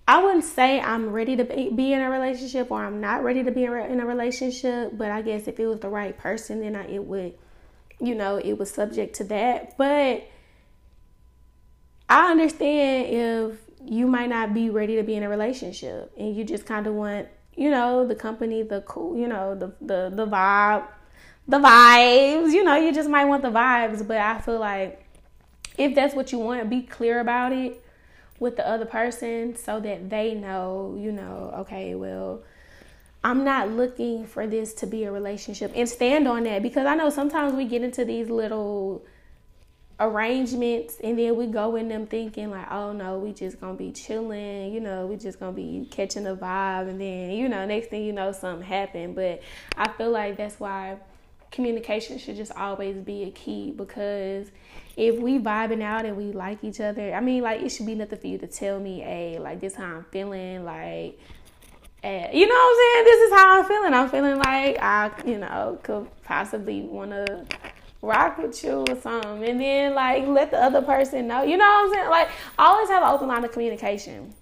I 0.06 0.22
wouldn't 0.22 0.44
say 0.44 0.80
I'm 0.80 1.10
ready 1.10 1.36
to 1.36 1.44
be 1.44 1.92
in 1.92 2.00
a 2.00 2.08
relationship 2.08 2.70
or 2.70 2.84
I'm 2.84 3.00
not 3.00 3.24
ready 3.24 3.42
to 3.42 3.50
be 3.50 3.64
in 3.64 4.00
a 4.00 4.06
relationship, 4.06 4.92
but 4.96 5.10
I 5.10 5.22
guess 5.22 5.48
if 5.48 5.58
it 5.58 5.66
was 5.66 5.80
the 5.80 5.88
right 5.88 6.16
person, 6.16 6.60
then 6.60 6.76
I, 6.76 6.86
it 6.88 7.04
would, 7.04 7.34
you 8.00 8.14
know, 8.14 8.36
it 8.36 8.54
was 8.54 8.70
subject 8.70 9.16
to 9.16 9.24
that. 9.24 9.76
But 9.76 10.28
I 12.08 12.30
understand 12.30 13.06
if 13.08 13.58
you 13.84 14.06
might 14.06 14.28
not 14.28 14.54
be 14.54 14.70
ready 14.70 14.94
to 14.96 15.02
be 15.02 15.14
in 15.14 15.24
a 15.24 15.28
relationship 15.28 16.12
and 16.16 16.36
you 16.36 16.44
just 16.44 16.66
kind 16.66 16.86
of 16.86 16.94
want, 16.94 17.26
you 17.56 17.70
know, 17.70 18.06
the 18.06 18.16
company, 18.16 18.62
the 18.62 18.80
cool, 18.82 19.16
you 19.16 19.26
know, 19.26 19.56
the 19.56 19.72
the 19.80 20.10
the 20.12 20.26
vibe, 20.26 20.86
the 21.50 21.58
vibes, 21.58 22.52
you 22.52 22.62
know, 22.62 22.76
you 22.76 22.94
just 22.94 23.10
might 23.10 23.24
want 23.24 23.42
the 23.42 23.50
vibes, 23.50 24.06
but 24.06 24.18
I 24.18 24.40
feel 24.40 24.60
like 24.60 25.04
if 25.76 25.96
that's 25.96 26.14
what 26.14 26.30
you 26.30 26.38
want, 26.38 26.70
be 26.70 26.82
clear 26.82 27.18
about 27.18 27.52
it 27.52 27.82
with 28.38 28.56
the 28.56 28.66
other 28.66 28.86
person 28.86 29.56
so 29.56 29.80
that 29.80 30.08
they 30.08 30.34
know, 30.34 30.96
you 30.98 31.10
know, 31.10 31.52
okay, 31.58 31.96
well, 31.96 32.42
I'm 33.24 33.44
not 33.44 33.70
looking 33.70 34.26
for 34.26 34.46
this 34.46 34.72
to 34.74 34.86
be 34.86 35.04
a 35.04 35.12
relationship 35.12 35.72
and 35.74 35.88
stand 35.88 36.28
on 36.28 36.44
that 36.44 36.62
because 36.62 36.86
I 36.86 36.94
know 36.94 37.10
sometimes 37.10 37.54
we 37.54 37.64
get 37.64 37.82
into 37.82 38.04
these 38.04 38.30
little 38.30 39.04
arrangements 39.98 40.98
and 41.02 41.18
then 41.18 41.36
we 41.36 41.46
go 41.46 41.76
in 41.76 41.88
them 41.90 42.06
thinking 42.06 42.48
like 42.48 42.66
oh 42.72 42.90
no 42.90 43.18
we 43.18 43.34
just 43.34 43.60
gonna 43.60 43.74
be 43.74 43.92
chilling 43.92 44.72
you 44.72 44.80
know 44.80 45.06
we 45.06 45.14
just 45.14 45.38
gonna 45.38 45.52
be 45.52 45.86
catching 45.90 46.24
the 46.24 46.34
vibe 46.34 46.88
and 46.88 46.98
then 46.98 47.32
you 47.32 47.46
know 47.50 47.66
next 47.66 47.88
thing 47.88 48.02
you 48.02 48.12
know 48.14 48.32
something 48.32 48.66
happened. 48.66 49.14
But 49.14 49.42
i 49.76 49.90
feel 49.90 50.10
like 50.10 50.38
that's 50.38 50.58
why 50.58 50.96
communication 51.50 52.18
should 52.18 52.36
just 52.36 52.52
always 52.52 52.96
be 52.96 53.24
a 53.24 53.30
key 53.30 53.72
because 53.76 54.50
if 54.96 55.18
we 55.18 55.38
vibing 55.38 55.82
out 55.82 56.04
and 56.04 56.16
we 56.16 56.26
like 56.32 56.62
each 56.62 56.80
other 56.80 57.12
i 57.14 57.20
mean 57.20 57.42
like 57.42 57.60
it 57.60 57.70
should 57.70 57.86
be 57.86 57.94
nothing 57.94 58.18
for 58.18 58.26
you 58.26 58.38
to 58.38 58.46
tell 58.46 58.78
me 58.78 59.00
hey 59.00 59.38
like 59.38 59.60
this 59.60 59.74
how 59.74 59.96
i'm 59.96 60.04
feeling 60.12 60.64
like 60.64 61.18
eh, 62.04 62.30
you 62.32 62.46
know 62.46 62.54
what 62.54 62.70
i'm 62.70 62.94
saying 62.94 63.04
this 63.04 63.20
is 63.20 63.32
how 63.32 63.58
i'm 63.58 63.64
feeling 63.66 63.94
i'm 63.94 64.08
feeling 64.08 64.36
like 64.36 64.78
i 64.80 65.10
you 65.26 65.38
know 65.38 65.78
could 65.82 66.06
possibly 66.22 66.82
want 66.82 67.10
to 67.10 67.44
rock 68.02 68.38
with 68.38 68.62
you 68.64 68.84
or 68.88 69.00
something, 69.00 69.44
and 69.44 69.60
then 69.60 69.94
like 69.94 70.26
let 70.26 70.50
the 70.50 70.58
other 70.58 70.82
person 70.82 71.26
know. 71.26 71.42
You 71.42 71.56
know 71.56 71.64
what 71.64 71.84
I'm 71.84 71.92
saying? 71.92 72.10
Like 72.10 72.28
always 72.58 72.88
have 72.88 73.02
an 73.02 73.10
open 73.10 73.28
line 73.28 73.44
of 73.44 73.52
communication. 73.52 74.34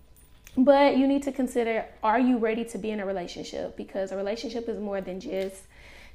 But 0.56 0.96
you 0.96 1.06
need 1.06 1.22
to 1.24 1.32
consider 1.32 1.84
are 2.02 2.18
you 2.18 2.38
ready 2.38 2.64
to 2.66 2.78
be 2.78 2.90
in 2.90 3.00
a 3.00 3.06
relationship? 3.06 3.76
Because 3.76 4.12
a 4.12 4.16
relationship 4.16 4.68
is 4.68 4.78
more 4.80 5.00
than 5.00 5.20
just 5.20 5.62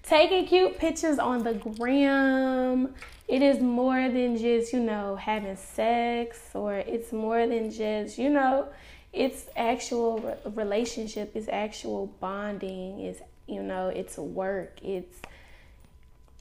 taking 0.04 0.46
cute 0.46 0.78
pictures 0.78 1.20
on 1.20 1.44
the 1.44 1.54
gram. 1.54 2.94
It 3.28 3.42
is 3.42 3.60
more 3.62 4.10
than 4.10 4.38
just, 4.38 4.74
you 4.74 4.80
know, 4.80 5.16
having 5.16 5.56
sex 5.56 6.40
or 6.54 6.76
it's 6.76 7.12
more 7.12 7.48
than 7.48 7.72
just, 7.72 8.18
you 8.18 8.30
know, 8.30 8.68
it's 9.12 9.46
actual 9.56 10.38
relationship, 10.54 11.32
it's 11.36 11.48
actual 11.48 12.08
bonding, 12.20 13.00
it's, 13.00 13.22
you 13.48 13.64
know, 13.64 13.88
it's 13.88 14.18
work, 14.18 14.78
it's 14.84 15.20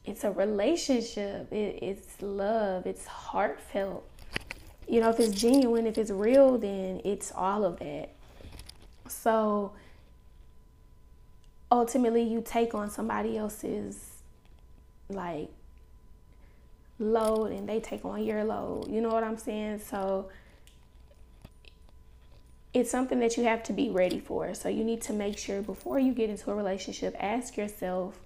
it's 0.04 0.25
a 0.25 0.31
relationship. 0.31 1.52
It, 1.52 1.78
it's 1.83 2.21
love. 2.21 2.87
It's 2.87 3.07
heartfelt. 3.07 4.09
You 4.88 5.00
know, 5.00 5.11
if 5.11 5.21
it's 5.21 5.40
genuine, 5.40 5.87
if 5.87 5.97
it's 5.97 6.11
real, 6.11 6.59
then 6.59 7.00
it's 7.04 7.33
all 7.35 7.64
of 7.64 7.78
that. 7.78 8.11
So 9.09 9.73
ultimately, 11.73 12.23
you 12.23 12.43
take 12.45 12.75
on 12.75 12.91
somebody 12.91 13.37
else's 13.37 14.11
like 15.09 15.49
load 16.99 17.50
and 17.50 17.69
they 17.69 17.81
take 17.81 18.05
on 18.05 18.23
your 18.23 18.45
load. 18.45 18.88
You 18.88 19.00
know 19.00 19.09
what 19.09 19.25
I'm 19.25 19.38
saying? 19.38 19.81
So 19.81 20.29
it's 22.75 22.91
something 22.91 23.19
that 23.21 23.37
you 23.37 23.45
have 23.45 23.62
to 23.64 23.73
be 23.73 23.91
ready 23.91 24.21
for. 24.21 24.55
So 24.55 24.69
you 24.69 24.85
need 24.85 25.00
to 25.02 25.12
make 25.12 25.38
sure 25.38 25.62
before 25.62 25.99
you 25.99 26.12
get 26.12 26.31
into 26.31 26.50
a 26.50 26.55
relationship, 26.55 27.17
ask 27.19 27.57
yourself 27.57 28.21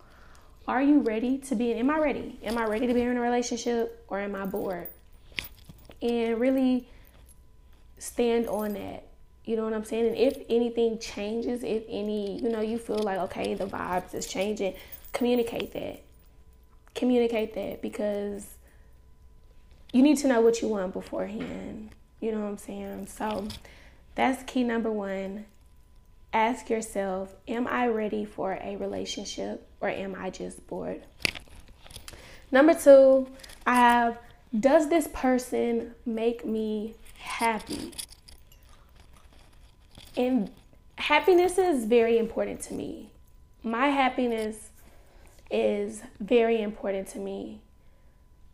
are 0.68 0.82
you 0.82 0.98
ready 0.98 1.38
to 1.38 1.54
be 1.54 1.70
in 1.70 1.78
am 1.78 1.90
I 1.90 1.98
ready? 1.98 2.40
Am 2.42 2.58
I 2.58 2.64
ready 2.64 2.88
to 2.88 2.94
be 2.94 3.00
in 3.00 3.16
a 3.16 3.20
relationship 3.20 4.04
or 4.08 4.18
am 4.18 4.34
I 4.34 4.46
bored? 4.46 4.88
And 6.02 6.40
really 6.40 6.88
stand 7.98 8.48
on 8.48 8.74
that. 8.74 9.05
You 9.46 9.56
know 9.56 9.64
what 9.64 9.72
I'm 9.72 9.84
saying? 9.84 10.08
And 10.08 10.16
if 10.16 10.38
anything 10.50 10.98
changes, 10.98 11.62
if 11.62 11.84
any, 11.88 12.40
you 12.40 12.48
know, 12.48 12.60
you 12.60 12.78
feel 12.78 12.98
like 12.98 13.18
okay, 13.18 13.54
the 13.54 13.66
vibes 13.66 14.14
is 14.14 14.26
changing, 14.26 14.74
communicate 15.12 15.72
that. 15.72 16.02
Communicate 16.94 17.54
that 17.54 17.80
because 17.80 18.46
you 19.92 20.02
need 20.02 20.18
to 20.18 20.28
know 20.28 20.40
what 20.40 20.60
you 20.60 20.68
want 20.68 20.92
beforehand. 20.92 21.90
You 22.20 22.32
know 22.32 22.40
what 22.40 22.48
I'm 22.48 22.58
saying? 22.58 23.06
So 23.06 23.48
that's 24.14 24.42
key 24.44 24.64
number 24.64 24.90
1 24.90 25.46
ask 26.36 26.68
yourself 26.68 27.34
Am 27.48 27.66
I 27.66 27.88
ready 27.88 28.24
for 28.24 28.58
a 28.62 28.76
relationship 28.76 29.66
or 29.80 29.88
am 29.88 30.14
I 30.18 30.30
just 30.30 30.66
bored? 30.66 31.02
Number 32.52 32.74
two, 32.74 33.28
I 33.66 33.74
have 33.76 34.18
Does 34.58 34.88
this 34.88 35.08
person 35.12 35.94
make 36.04 36.44
me 36.44 36.94
happy? 37.18 37.92
And 40.16 40.50
happiness 40.96 41.58
is 41.58 41.84
very 41.84 42.18
important 42.18 42.60
to 42.62 42.74
me. 42.74 43.10
My 43.62 43.88
happiness 43.88 44.70
is 45.50 46.02
very 46.20 46.62
important 46.62 47.08
to 47.08 47.18
me. 47.18 47.60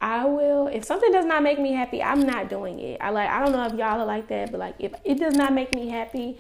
I 0.00 0.25
will 0.25 0.66
if 0.66 0.85
something 0.85 1.12
does 1.12 1.25
not 1.25 1.45
make 1.45 1.61
me 1.61 1.73
happy, 1.73 2.02
I'm 2.02 2.23
not 2.23 2.50
doing 2.50 2.81
it. 2.81 3.00
I 3.00 3.11
like 3.11 3.28
I 3.28 3.42
don't 3.42 3.52
know 3.52 3.64
if 3.66 3.75
y'all 3.75 4.00
are 4.00 4.04
like 4.04 4.26
that, 4.28 4.50
but 4.50 4.59
like 4.59 4.75
if 4.81 4.92
it 5.04 5.19
does 5.19 5.35
not 5.35 5.52
make 5.52 5.75
me 5.75 5.88
happy, 5.88 6.38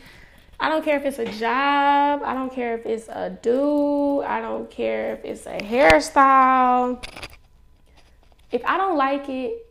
I 0.58 0.68
don't 0.68 0.84
care 0.84 0.96
if 0.96 1.04
it's 1.04 1.18
a 1.20 1.26
job. 1.38 2.22
I 2.24 2.34
don't 2.34 2.52
care 2.52 2.76
if 2.76 2.86
it's 2.86 3.08
a 3.08 3.30
do, 3.42 4.22
I 4.22 4.40
don't 4.40 4.68
care 4.70 5.14
if 5.14 5.24
it's 5.24 5.46
a 5.46 5.58
hairstyle. 5.58 7.04
If 8.50 8.64
I 8.64 8.76
don't 8.76 8.98
like 8.98 9.28
it 9.28 9.66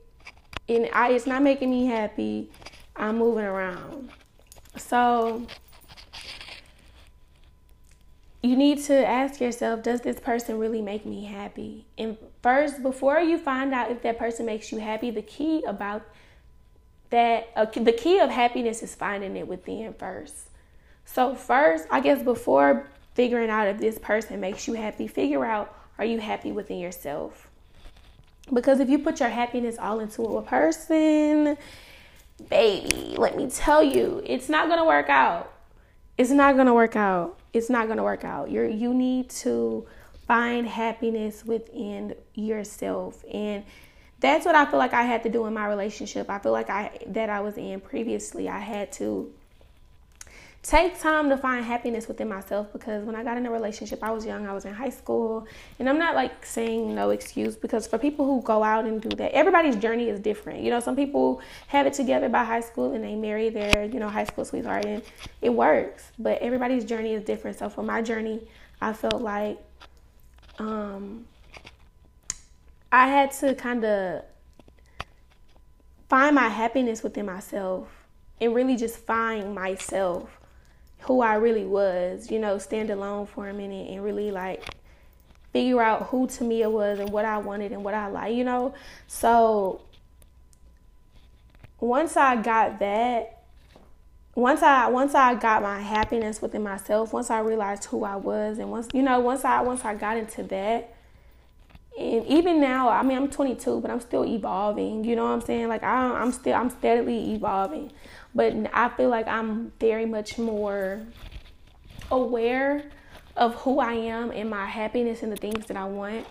and 0.70 0.90
I, 0.94 1.12
it's 1.12 1.28
not 1.28 1.44
making 1.44 1.70
me 1.70 1.86
happy, 1.86 2.50
I'm 2.96 3.18
moving 3.18 3.46
around. 3.46 4.10
So 4.76 5.46
you 8.42 8.56
need 8.56 8.82
to 8.84 9.06
ask 9.06 9.40
yourself 9.40 9.84
does 9.84 10.02
this 10.02 10.20
person 10.20 10.58
really 10.58 10.82
make 10.82 11.06
me 11.06 11.26
happy 11.26 11.86
and 11.98 12.18
first 12.42 12.82
before 12.82 13.20
you 13.20 13.38
find 13.38 13.72
out 13.72 13.92
if 13.92 14.02
that 14.02 14.18
person 14.18 14.48
makes 14.48 14.72
you 14.72 14.80
happy 14.80 15.12
the 15.12 15.22
key 15.22 15.64
about 15.68 16.02
that 17.12 17.50
uh, 17.56 17.66
the 17.66 17.92
key 17.92 18.18
of 18.18 18.32
happiness 18.32 18.82
is 18.82 18.96
finding 18.96 19.38
it 19.38 19.48
within 19.48 19.94
first 19.94 20.50
so, 21.06 21.36
first, 21.36 21.88
I 21.92 22.00
guess 22.00 22.24
before 22.24 22.88
figuring 23.16 23.50
out 23.50 23.68
if 23.68 23.80
this 23.80 24.00
person 24.00 24.40
makes 24.40 24.68
you 24.68 24.76
happy, 24.76 25.08
figure 25.08 25.44
out 25.44 25.76
are 25.98 26.06
you 26.06 26.20
happy 26.20 26.52
within 26.52 26.80
yourself? 26.80 27.50
Because 28.54 28.80
if 28.80 28.90
you 28.90 28.98
put 29.00 29.20
your 29.20 29.30
happiness 29.30 29.78
all 29.78 30.00
into 30.00 30.24
a 30.24 30.42
person, 30.42 31.58
baby, 32.50 33.16
let 33.18 33.36
me 33.36 33.50
tell 33.50 33.84
you, 33.84 34.22
it's 34.26 34.50
not 34.50 34.68
going 34.68 34.80
to 34.80 34.86
work 34.86 35.10
out. 35.10 35.52
It's 36.18 36.32
not 36.32 36.56
going 36.56 36.68
to 36.68 36.74
work 36.74 36.96
out. 36.96 37.40
It's 37.54 37.70
not 37.70 37.88
going 37.88 37.98
to 37.98 38.04
work 38.04 38.24
out. 38.24 38.50
you 38.50 38.64
you 38.64 38.94
need 38.94 39.30
to 39.30 39.86
find 40.28 40.68
happiness 40.68 41.46
within 41.46 42.16
yourself 42.36 43.24
and 43.34 43.66
that's 44.22 44.46
what 44.46 44.56
I 44.56 44.66
feel 44.70 44.78
like 44.78 44.94
I 44.94 45.02
had 45.02 45.24
to 45.24 45.30
do 45.30 45.48
in 45.48 45.54
my 45.54 45.66
relationship. 45.66 46.30
I 46.30 46.38
feel 46.38 46.52
like 46.52 46.70
I 46.70 47.00
that 47.08 47.30
I 47.30 47.42
was 47.42 47.58
in 47.58 47.82
previously. 47.82 48.48
I 48.48 48.60
had 48.60 48.92
to 48.94 49.34
take 50.64 51.00
time 51.00 51.28
to 51.30 51.38
find 51.38 51.66
happiness 51.66 52.08
within 52.08 52.30
myself 52.30 52.72
because 52.72 53.04
when 53.04 53.16
I 53.16 53.24
got 53.24 53.36
in 53.38 53.46
a 53.48 53.52
relationship, 53.52 54.04
I 54.04 54.12
was 54.12 54.26
young, 54.26 54.46
I 54.46 54.54
was 54.54 54.66
in 54.66 54.74
high 54.74 54.90
school, 54.90 55.48
and 55.80 55.90
I'm 55.90 55.98
not 55.98 56.14
like 56.14 56.46
saying 56.46 56.94
no 56.94 57.10
excuse 57.10 57.56
because 57.56 57.88
for 57.88 57.98
people 57.98 58.26
who 58.26 58.44
go 58.44 58.64
out 58.64 58.86
and 58.86 59.02
do 59.02 59.10
that, 59.10 59.32
everybody's 59.32 59.76
journey 59.76 60.10
is 60.10 60.20
different. 60.20 60.62
You 60.62 60.70
know, 60.70 60.80
some 60.80 60.96
people 60.96 61.42
have 61.68 61.88
it 61.88 61.94
together 61.94 62.30
by 62.30 62.44
high 62.44 62.60
school 62.60 62.94
and 62.94 63.04
they 63.04 63.16
marry 63.16 63.50
their, 63.50 63.86
you 63.86 64.00
know, 64.00 64.08
high 64.08 64.26
school 64.26 64.46
sweetheart 64.46 64.86
and 64.86 65.02
it 65.42 65.50
works, 65.50 66.12
but 66.20 66.40
everybody's 66.42 66.86
journey 66.86 67.14
is 67.14 67.24
different. 67.24 67.58
So 67.58 67.68
for 67.68 67.82
my 67.82 68.04
journey, 68.04 68.48
I 68.80 68.94
felt 68.94 69.22
like 69.22 69.58
um 70.60 71.26
I 72.92 73.08
had 73.08 73.32
to 73.40 73.56
kind 73.56 73.84
of 73.84 74.24
find 76.08 76.36
my 76.36 76.50
happiness 76.50 77.02
within 77.02 77.26
myself 77.26 77.88
and 78.40 78.54
really 78.54 78.76
just 78.76 78.98
find 78.98 79.56
myself 79.56 80.41
who 81.02 81.22
I 81.22 81.36
really 81.36 81.66
was, 81.66 82.30
you 82.32 82.40
know, 82.40 82.58
stand 82.58 82.90
alone 82.90 83.26
for 83.26 83.48
a 83.48 83.54
minute 83.54 83.90
and 83.90 84.04
really 84.04 84.32
like 84.32 84.76
figure 85.52 85.82
out 85.82 86.04
who 86.08 86.28
Tamia 86.28 86.72
was 86.72 87.00
and 87.00 87.10
what 87.10 87.26
I 87.26 87.38
wanted 87.40 87.72
and 87.72 87.84
what 87.84 87.94
I 87.94 88.08
like, 88.08 88.36
you 88.36 88.44
know. 88.44 88.74
So 89.08 89.82
once 91.80 92.16
I 92.16 92.42
got 92.42 92.80
that, 92.80 93.40
once 94.36 94.62
I 94.62 94.88
once 94.88 95.14
I 95.14 95.36
got 95.36 95.62
my 95.62 95.80
happiness 95.82 96.42
within 96.42 96.64
myself, 96.64 97.12
once 97.12 97.30
I 97.30 97.40
realized 97.40 97.86
who 97.86 98.04
I 98.04 98.16
was 98.16 98.60
and 98.60 98.72
once 98.72 98.88
you 98.94 99.02
know, 99.02 99.20
once 99.20 99.44
I 99.44 99.62
once 99.62 99.84
I 99.84 99.96
got 99.96 100.18
into 100.18 100.44
that 100.44 100.96
and 102.02 102.26
even 102.28 102.60
now, 102.60 102.90
I 102.90 103.04
mean, 103.04 103.18
I'm 103.18 103.30
22, 103.30 103.82
but 103.82 103.92
I'm 103.92 104.00
still 104.00 104.26
evolving. 104.26 105.04
You 105.04 105.16
know 105.16 105.24
what 105.24 105.32
I'm 105.32 105.42
saying? 105.42 105.68
Like 105.68 105.84
I, 105.84 106.20
I'm 106.20 106.32
still, 106.32 106.56
I'm 106.56 106.70
steadily 106.70 107.34
evolving, 107.34 107.92
but 108.34 108.54
I 108.74 108.90
feel 108.90 109.10
like 109.10 109.28
I'm 109.28 109.72
very 109.80 110.06
much 110.06 110.38
more 110.38 111.02
aware 112.10 112.84
of 113.38 113.56
who 113.56 113.80
I 113.80 113.94
am 113.94 114.32
and 114.32 114.50
my 114.50 114.66
happiness 114.66 115.24
and 115.24 115.32
the 115.32 115.38
things 115.38 115.66
that 115.68 115.78
I 115.78 115.86
want. 115.86 116.28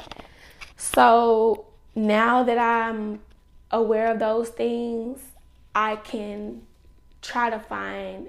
So 0.77 1.67
now 1.95 2.43
that 2.43 2.59
I'm 2.59 3.21
aware 3.71 4.11
of 4.13 4.19
those 4.19 4.49
things, 4.51 5.21
I 5.75 5.97
can 5.97 6.63
try 7.23 7.51
to 7.51 7.59
find 7.59 8.29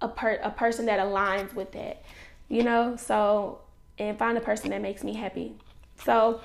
a 0.00 0.08
per 0.08 0.38
a 0.42 0.50
person 0.50 0.86
that 0.86 1.00
aligns 1.00 1.54
with 1.54 1.72
that, 1.72 2.02
you 2.48 2.62
know. 2.62 2.96
So 2.96 3.60
and 3.98 4.18
find 4.18 4.36
a 4.36 4.40
person 4.40 4.70
that 4.70 4.82
makes 4.82 5.02
me 5.02 5.14
happy. 5.14 5.54
So 6.04 6.40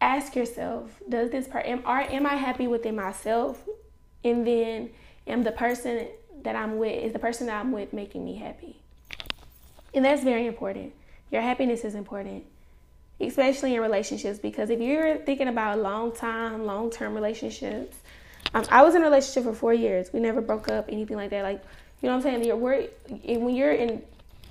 ask 0.00 0.36
yourself, 0.36 0.90
does 1.08 1.30
this 1.30 1.48
part 1.48 1.66
am, 1.66 1.82
are, 1.84 2.00
am 2.00 2.26
I 2.26 2.34
happy 2.34 2.66
within 2.66 2.96
myself? 2.96 3.62
And 4.24 4.46
then 4.46 4.90
am 5.26 5.42
the 5.42 5.52
person 5.52 6.08
that 6.42 6.56
I'm 6.56 6.78
with 6.78 7.02
is 7.02 7.12
the 7.12 7.18
person 7.18 7.46
that 7.46 7.60
I'm 7.60 7.72
with 7.72 7.92
making 7.92 8.24
me 8.24 8.36
happy? 8.36 8.80
And 9.94 10.04
that's 10.04 10.22
very 10.22 10.46
important. 10.46 10.92
Your 11.30 11.42
happiness 11.42 11.84
is 11.84 11.94
important, 11.94 12.44
especially 13.20 13.74
in 13.74 13.80
relationships, 13.80 14.38
because 14.38 14.70
if 14.70 14.80
you're 14.80 15.16
thinking 15.18 15.48
about 15.48 15.78
long 15.78 16.14
time, 16.14 16.66
long 16.66 16.90
term 16.90 17.14
relationships, 17.14 17.96
um, 18.54 18.64
I 18.70 18.82
was 18.82 18.94
in 18.94 19.02
a 19.02 19.04
relationship 19.04 19.44
for 19.44 19.54
four 19.54 19.74
years. 19.74 20.12
We 20.12 20.20
never 20.20 20.40
broke 20.40 20.68
up, 20.68 20.86
anything 20.88 21.16
like 21.16 21.30
that. 21.30 21.42
Like, 21.42 21.62
you 22.00 22.08
know 22.08 22.16
what 22.16 22.26
I'm 22.26 22.42
saying? 22.42 22.44
You're 22.44 22.56
when 22.56 23.54
you're 23.54 23.72
in 23.72 24.02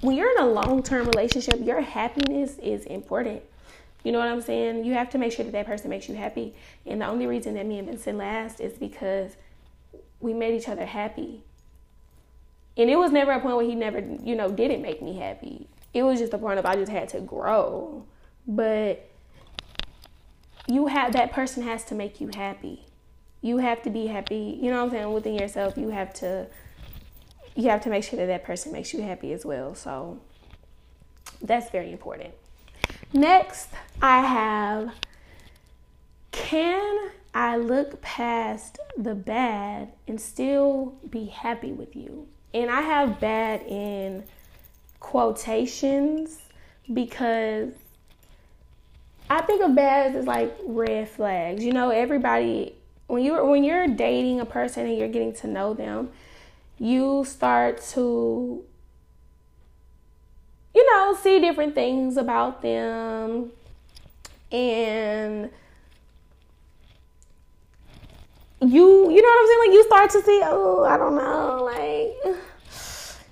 when 0.05 0.15
you're 0.15 0.31
in 0.31 0.43
a 0.43 0.47
long 0.47 0.83
term 0.83 1.07
relationship, 1.07 1.59
your 1.61 1.81
happiness 1.81 2.57
is 2.59 2.85
important. 2.85 3.41
You 4.03 4.11
know 4.11 4.19
what 4.19 4.27
I'm 4.27 4.41
saying? 4.41 4.85
You 4.85 4.93
have 4.93 5.09
to 5.11 5.17
make 5.17 5.31
sure 5.31 5.43
that 5.43 5.51
that 5.51 5.65
person 5.65 5.89
makes 5.89 6.07
you 6.07 6.15
happy. 6.15 6.53
And 6.85 7.01
the 7.01 7.07
only 7.07 7.25
reason 7.25 7.55
that 7.55 7.65
me 7.65 7.79
and 7.79 7.87
Vincent 7.87 8.19
last 8.19 8.59
is 8.59 8.77
because 8.77 9.35
we 10.19 10.31
made 10.31 10.53
each 10.53 10.69
other 10.69 10.85
happy. 10.85 11.41
And 12.77 12.89
it 12.89 12.97
was 12.97 13.11
never 13.11 13.31
a 13.31 13.39
point 13.39 13.55
where 13.55 13.65
he 13.65 13.73
never, 13.73 13.99
you 14.23 14.35
know, 14.35 14.51
didn't 14.51 14.83
make 14.83 15.01
me 15.01 15.17
happy. 15.17 15.67
It 15.93 16.03
was 16.03 16.19
just 16.19 16.33
a 16.33 16.37
point 16.37 16.59
of 16.59 16.65
I 16.65 16.75
just 16.75 16.91
had 16.91 17.09
to 17.09 17.21
grow. 17.21 18.05
But 18.47 19.09
you 20.67 20.85
have 20.87 21.13
that 21.13 21.31
person 21.31 21.63
has 21.63 21.83
to 21.85 21.95
make 21.95 22.21
you 22.21 22.29
happy. 22.35 22.85
You 23.41 23.57
have 23.57 23.81
to 23.83 23.89
be 23.89 24.05
happy. 24.05 24.59
You 24.61 24.69
know 24.69 24.77
what 24.77 24.85
I'm 24.85 24.91
saying? 24.91 25.13
Within 25.13 25.35
yourself, 25.35 25.77
you 25.77 25.89
have 25.89 26.13
to 26.15 26.45
you 27.55 27.69
have 27.69 27.81
to 27.81 27.89
make 27.89 28.03
sure 28.03 28.17
that 28.17 28.27
that 28.27 28.43
person 28.43 28.71
makes 28.71 28.93
you 28.93 29.01
happy 29.01 29.31
as 29.33 29.45
well. 29.45 29.75
So 29.75 30.19
that's 31.41 31.69
very 31.69 31.91
important. 31.91 32.33
Next, 33.13 33.69
I 34.01 34.21
have 34.21 34.93
can 36.31 37.11
I 37.33 37.55
look 37.55 38.01
past 38.01 38.77
the 38.97 39.15
bad 39.15 39.93
and 40.07 40.19
still 40.19 40.95
be 41.09 41.25
happy 41.25 41.71
with 41.71 41.95
you? 41.95 42.27
And 42.53 42.69
I 42.69 42.81
have 42.81 43.19
bad 43.19 43.61
in 43.63 44.23
quotations 44.99 46.39
because 46.93 47.73
I 49.29 49.41
think 49.41 49.63
of 49.63 49.75
bad 49.75 50.15
as 50.15 50.25
like 50.25 50.55
red 50.65 51.09
flags. 51.09 51.63
You 51.63 51.71
know, 51.71 51.89
everybody 51.89 52.75
when 53.07 53.23
you're 53.23 53.45
when 53.45 53.63
you're 53.63 53.87
dating 53.87 54.39
a 54.39 54.45
person 54.45 54.87
and 54.87 54.97
you're 54.97 55.07
getting 55.07 55.33
to 55.35 55.47
know 55.47 55.73
them, 55.73 56.09
you 56.79 57.23
start 57.25 57.81
to 57.81 58.63
you 60.73 60.93
know 60.93 61.17
see 61.21 61.39
different 61.39 61.73
things 61.73 62.17
about 62.17 62.61
them 62.61 63.51
and 64.51 65.49
you 68.61 69.11
you 69.11 69.21
know 69.21 69.29
what 69.29 69.41
I'm 69.41 69.47
saying 69.47 69.59
like 69.59 69.73
you 69.73 69.83
start 69.85 70.09
to 70.11 70.21
see 70.21 70.41
oh 70.43 70.83
I 70.83 70.97
don't 70.97 71.15
know 71.15 71.63
like 71.63 72.37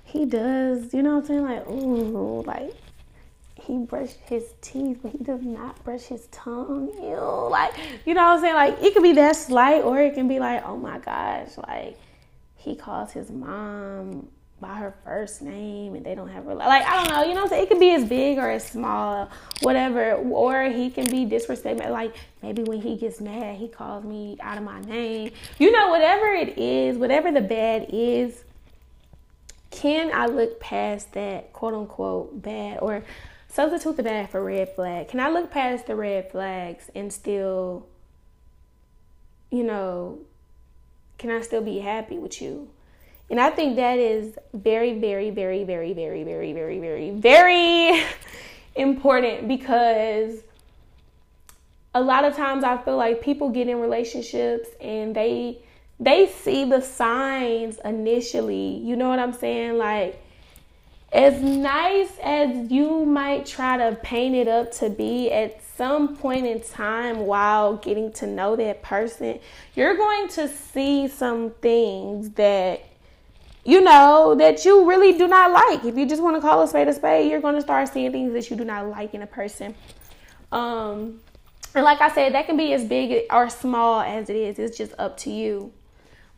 he 0.05 0.25
does 0.25 0.93
you 0.93 1.03
know 1.03 1.15
what 1.15 1.21
I'm 1.21 1.25
saying 1.25 1.43
like 1.43 1.63
oh 1.67 2.43
like 2.45 2.73
he 3.65 3.77
brushed 3.77 4.19
his 4.25 4.53
teeth, 4.61 4.99
but 5.01 5.11
he 5.13 5.19
does 5.19 5.41
not 5.41 5.81
brush 5.83 6.03
his 6.03 6.27
tongue. 6.27 6.91
Ew. 7.01 7.49
Like, 7.49 7.73
you 8.05 8.13
know 8.13 8.23
what 8.23 8.35
I'm 8.35 8.41
saying? 8.41 8.55
Like, 8.55 8.83
it 8.83 8.93
could 8.93 9.03
be 9.03 9.13
that 9.13 9.35
slight, 9.35 9.83
or 9.83 10.01
it 10.01 10.13
can 10.13 10.27
be 10.27 10.39
like, 10.39 10.65
oh 10.65 10.77
my 10.77 10.99
gosh, 10.99 11.57
like, 11.67 11.97
he 12.63 12.75
calls 12.75 13.11
his 13.11 13.29
mom 13.29 14.27
by 14.63 14.75
her 14.75 14.95
first 15.03 15.41
name 15.41 15.93
and 15.93 16.05
they 16.05 16.15
don't 16.15 16.29
have 16.29 16.45
like 16.45 16.85
I 16.85 17.03
don't 17.03 17.09
know, 17.09 17.23
you 17.23 17.33
know 17.35 17.45
It 17.55 17.67
could 17.67 17.79
be 17.79 17.93
as 17.93 18.05
big 18.05 18.37
or 18.37 18.49
as 18.49 18.65
small, 18.65 19.29
whatever. 19.61 20.13
Or 20.13 20.63
he 20.63 20.89
can 20.89 21.09
be 21.09 21.25
disrespectful. 21.25 21.91
Like 21.91 22.15
maybe 22.41 22.63
when 22.63 22.81
he 22.81 22.95
gets 22.95 23.19
mad, 23.19 23.57
he 23.57 23.67
calls 23.67 24.05
me 24.05 24.37
out 24.39 24.57
of 24.57 24.63
my 24.63 24.79
name. 24.81 25.31
You 25.59 25.71
know, 25.71 25.89
whatever 25.89 26.27
it 26.27 26.57
is, 26.57 26.97
whatever 26.97 27.31
the 27.31 27.41
bad 27.41 27.87
is, 27.89 28.45
can 29.69 30.11
I 30.13 30.27
look 30.27 30.61
past 30.61 31.11
that 31.13 31.51
quote 31.51 31.73
unquote 31.73 32.41
bad 32.41 32.79
or 32.81 33.03
substitute 33.49 33.97
the 33.97 34.03
bad 34.03 34.29
for 34.29 34.41
red 34.41 34.73
flag? 34.73 35.09
Can 35.09 35.19
I 35.19 35.29
look 35.29 35.51
past 35.51 35.87
the 35.87 35.95
red 35.97 36.31
flags 36.31 36.89
and 36.95 37.11
still, 37.11 37.85
you 39.51 39.63
know, 39.63 40.19
can 41.23 41.31
I 41.31 41.39
still 41.39 41.61
be 41.61 41.79
happy 41.79 42.17
with 42.17 42.41
you? 42.41 42.67
And 43.29 43.39
I 43.39 43.49
think 43.49 43.77
that 43.77 43.97
is 43.97 44.37
very, 44.53 44.99
very, 44.99 45.29
very, 45.29 45.63
very, 45.63 45.93
very, 45.93 46.25
very, 46.25 46.51
very, 46.51 46.79
very, 46.79 47.11
very 47.11 48.03
important 48.75 49.47
because 49.47 50.39
a 51.95 52.01
lot 52.01 52.25
of 52.25 52.35
times 52.35 52.65
I 52.65 52.75
feel 52.75 52.97
like 52.97 53.21
people 53.21 53.51
get 53.51 53.69
in 53.69 53.79
relationships 53.79 54.67
and 54.81 55.15
they 55.15 55.59
they 55.97 56.27
see 56.27 56.65
the 56.65 56.81
signs 56.81 57.79
initially. 57.85 58.79
You 58.79 58.97
know 58.97 59.07
what 59.07 59.19
I'm 59.19 59.31
saying? 59.31 59.77
Like 59.77 60.21
as 61.13 61.41
nice 61.41 62.11
as 62.23 62.71
you 62.71 63.05
might 63.05 63.45
try 63.45 63.77
to 63.77 63.95
paint 63.97 64.35
it 64.35 64.47
up 64.47 64.71
to 64.71 64.89
be 64.89 65.31
at 65.31 65.61
some 65.77 66.17
point 66.17 66.47
in 66.47 66.59
time 66.59 67.19
while 67.19 67.77
getting 67.77 68.11
to 68.13 68.25
know 68.25 68.55
that 68.55 68.81
person, 68.81 69.39
you're 69.75 69.95
going 69.95 70.27
to 70.29 70.47
see 70.47 71.07
some 71.07 71.51
things 71.61 72.31
that 72.31 72.83
you 73.63 73.81
know 73.81 74.35
that 74.35 74.65
you 74.65 74.89
really 74.89 75.17
do 75.17 75.27
not 75.27 75.51
like. 75.51 75.85
If 75.85 75.95
you 75.95 76.07
just 76.07 76.21
want 76.21 76.35
to 76.35 76.41
call 76.41 76.63
a 76.63 76.67
spade 76.67 76.87
a 76.87 76.93
spade, 76.93 77.29
you're 77.29 77.41
going 77.41 77.55
to 77.55 77.61
start 77.61 77.87
seeing 77.89 78.11
things 78.11 78.33
that 78.33 78.49
you 78.49 78.57
do 78.57 78.65
not 78.65 78.87
like 78.89 79.13
in 79.13 79.21
a 79.21 79.27
person. 79.27 79.75
Um 80.51 81.19
and 81.75 81.83
like 81.83 82.01
I 82.01 82.13
said, 82.13 82.33
that 82.33 82.45
can 82.45 82.57
be 82.57 82.73
as 82.73 82.85
big 82.85 83.25
or 83.31 83.49
small 83.49 84.01
as 84.01 84.29
it 84.29 84.35
is. 84.35 84.59
It's 84.59 84.77
just 84.77 84.93
up 84.99 85.17
to 85.17 85.31
you. 85.31 85.73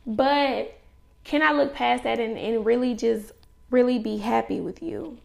But 0.06 0.78
can 1.24 1.42
I 1.42 1.52
look 1.52 1.74
past 1.74 2.04
that 2.04 2.20
and, 2.20 2.38
and 2.38 2.66
really 2.66 2.94
just 2.94 3.32
really 3.76 4.00
be 4.00 4.16
happy 4.16 4.62
with 4.62 4.82
you. 4.82 5.18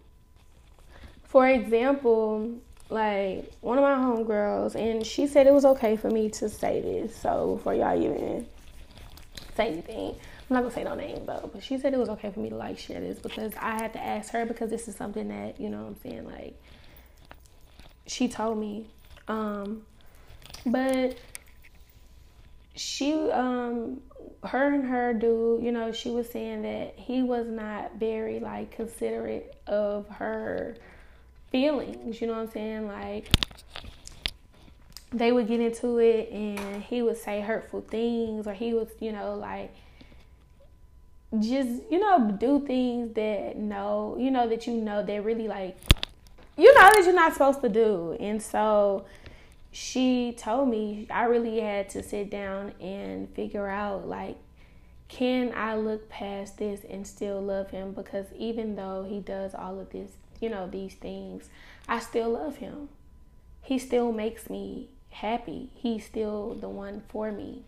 For 1.22 1.46
example, 1.46 2.58
like 2.88 3.52
one 3.60 3.78
of 3.78 3.84
my 3.84 3.94
homegirls, 3.94 4.74
and 4.74 5.06
she 5.06 5.28
said 5.28 5.46
it 5.46 5.54
was 5.54 5.64
okay 5.64 5.96
for 5.96 6.10
me 6.10 6.28
to 6.30 6.48
say 6.48 6.80
this. 6.80 7.14
So 7.14 7.54
before 7.54 7.74
y'all 7.74 8.02
even 8.02 8.48
say 9.54 9.68
anything, 9.68 10.16
I'm 10.16 10.54
not 10.54 10.62
gonna 10.62 10.74
say 10.74 10.82
no 10.82 10.96
name 10.96 11.24
though, 11.26 11.48
but 11.52 11.62
she 11.62 11.78
said 11.78 11.94
it 11.94 11.98
was 11.98 12.08
okay 12.08 12.32
for 12.32 12.40
me 12.40 12.48
to 12.50 12.56
like 12.56 12.76
share 12.76 13.00
this 13.00 13.20
because 13.20 13.52
I 13.60 13.80
had 13.80 13.92
to 13.92 14.00
ask 14.00 14.32
her 14.32 14.44
because 14.44 14.68
this 14.68 14.88
is 14.88 14.96
something 14.96 15.28
that, 15.28 15.60
you 15.60 15.68
know 15.68 15.82
what 15.82 15.88
I'm 15.90 16.00
saying, 16.02 16.24
like 16.24 16.60
she 18.08 18.26
told 18.26 18.58
me. 18.58 18.88
Um 19.28 19.82
but 20.66 21.16
she 22.74 23.12
um 23.30 24.00
her 24.44 24.72
and 24.72 24.84
her 24.86 25.12
dude, 25.12 25.62
you 25.62 25.72
know, 25.72 25.92
she 25.92 26.10
was 26.10 26.28
saying 26.30 26.62
that 26.62 26.94
he 26.96 27.22
was 27.22 27.46
not 27.46 27.96
very 27.96 28.40
like 28.40 28.70
considerate 28.70 29.54
of 29.66 30.08
her 30.08 30.76
feelings, 31.50 32.20
you 32.20 32.26
know 32.26 32.34
what 32.34 32.42
I'm 32.42 32.50
saying? 32.50 32.86
Like 32.86 33.28
they 35.12 35.32
would 35.32 35.48
get 35.48 35.60
into 35.60 35.98
it 35.98 36.30
and 36.30 36.82
he 36.82 37.02
would 37.02 37.18
say 37.18 37.40
hurtful 37.40 37.82
things 37.82 38.46
or 38.46 38.54
he 38.54 38.72
was, 38.72 38.88
you 39.00 39.12
know, 39.12 39.34
like 39.34 39.74
just, 41.38 41.82
you 41.90 41.98
know, 41.98 42.30
do 42.38 42.64
things 42.66 43.14
that 43.14 43.56
no, 43.56 44.16
you 44.18 44.30
know, 44.30 44.48
that 44.48 44.66
you 44.66 44.74
know 44.74 45.02
that 45.04 45.24
really 45.24 45.48
like 45.48 45.76
you 46.56 46.74
know 46.74 46.90
that 46.92 47.02
you're 47.04 47.14
not 47.14 47.32
supposed 47.32 47.62
to 47.62 47.68
do. 47.68 48.16
And 48.20 48.42
so 48.42 49.04
she 49.72 50.34
told 50.36 50.68
me 50.68 51.06
I 51.10 51.24
really 51.24 51.60
had 51.60 51.88
to 51.90 52.02
sit 52.02 52.30
down 52.30 52.72
and 52.80 53.28
figure 53.34 53.68
out 53.68 54.08
like 54.08 54.36
can 55.10 55.52
I 55.56 55.76
look 55.76 56.08
past 56.08 56.58
this 56.58 56.82
and 56.88 57.04
still 57.04 57.42
love 57.42 57.70
him 57.70 57.92
because 57.92 58.26
even 58.36 58.76
though 58.76 59.04
he 59.08 59.18
does 59.18 59.56
all 59.56 59.80
of 59.80 59.90
this, 59.90 60.12
you 60.40 60.48
know, 60.48 60.68
these 60.68 60.94
things, 60.94 61.48
I 61.88 61.98
still 61.98 62.30
love 62.30 62.56
him. 62.56 62.88
He 63.60 63.78
still 63.80 64.12
makes 64.12 64.48
me 64.48 64.88
happy. 65.10 65.70
He's 65.74 66.06
still 66.06 66.54
the 66.54 66.68
one 66.68 67.02
for 67.08 67.32
me. 67.32 67.62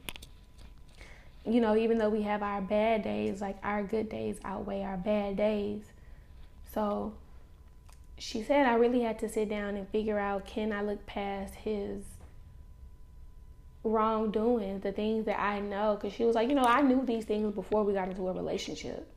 You 1.44 1.60
know, 1.60 1.76
even 1.76 1.98
though 1.98 2.10
we 2.10 2.22
have 2.22 2.44
our 2.44 2.60
bad 2.60 3.02
days, 3.02 3.40
like 3.40 3.56
our 3.64 3.82
good 3.82 4.08
days 4.08 4.36
outweigh 4.44 4.82
our 4.82 4.96
bad 4.96 5.36
days. 5.36 5.82
So 6.72 7.14
she 8.22 8.40
said 8.40 8.66
I 8.66 8.74
really 8.74 9.00
had 9.00 9.18
to 9.18 9.28
sit 9.28 9.48
down 9.48 9.76
and 9.76 9.88
figure 9.88 10.16
out 10.16 10.46
can 10.46 10.72
I 10.72 10.80
look 10.80 11.04
past 11.06 11.56
his 11.56 12.04
wrongdoing, 13.82 14.78
the 14.78 14.92
things 14.92 15.26
that 15.26 15.40
I 15.40 15.58
know. 15.58 15.98
Because 16.00 16.16
she 16.16 16.24
was 16.24 16.36
like, 16.36 16.48
you 16.48 16.54
know, 16.54 16.62
I 16.62 16.82
knew 16.82 17.04
these 17.04 17.24
things 17.24 17.52
before 17.52 17.82
we 17.82 17.92
got 17.92 18.08
into 18.08 18.28
a 18.28 18.32
relationship. 18.32 19.08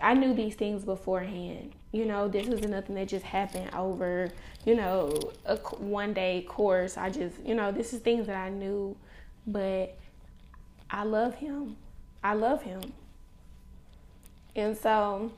I 0.00 0.14
knew 0.14 0.32
these 0.32 0.54
things 0.54 0.82
beforehand. 0.82 1.72
You 1.92 2.06
know, 2.06 2.26
this 2.26 2.46
was 2.46 2.62
nothing 2.62 2.94
that 2.94 3.06
just 3.06 3.24
happened 3.24 3.74
over, 3.74 4.30
you 4.64 4.76
know, 4.76 5.12
a 5.44 5.56
one 5.56 6.14
day 6.14 6.46
course. 6.48 6.96
I 6.96 7.10
just, 7.10 7.38
you 7.44 7.54
know, 7.54 7.70
this 7.70 7.92
is 7.92 8.00
things 8.00 8.26
that 8.28 8.36
I 8.36 8.48
knew, 8.48 8.96
but 9.46 9.94
I 10.90 11.04
love 11.04 11.34
him. 11.34 11.76
I 12.22 12.32
love 12.32 12.62
him. 12.62 12.80
And 14.56 14.74
so 14.74 15.32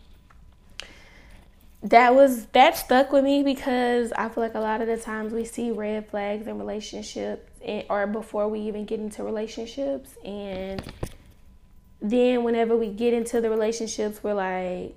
that 1.82 2.14
was 2.14 2.46
that 2.46 2.76
stuck 2.76 3.12
with 3.12 3.24
me 3.24 3.42
because 3.42 4.12
I 4.12 4.28
feel 4.28 4.42
like 4.42 4.54
a 4.54 4.60
lot 4.60 4.80
of 4.80 4.88
the 4.88 4.96
times 4.96 5.32
we 5.32 5.44
see 5.44 5.70
red 5.70 6.08
flags 6.08 6.46
in 6.46 6.58
relationships 6.58 7.50
eh, 7.62 7.82
or 7.88 8.06
before 8.06 8.48
we 8.48 8.60
even 8.60 8.86
get 8.86 8.98
into 8.98 9.22
relationships. 9.22 10.16
And 10.24 10.82
then 12.00 12.44
whenever 12.44 12.76
we 12.76 12.88
get 12.88 13.14
into 13.14 13.40
the 13.40 13.50
relationships 13.50 14.22
we're 14.22 14.34
like 14.34 14.94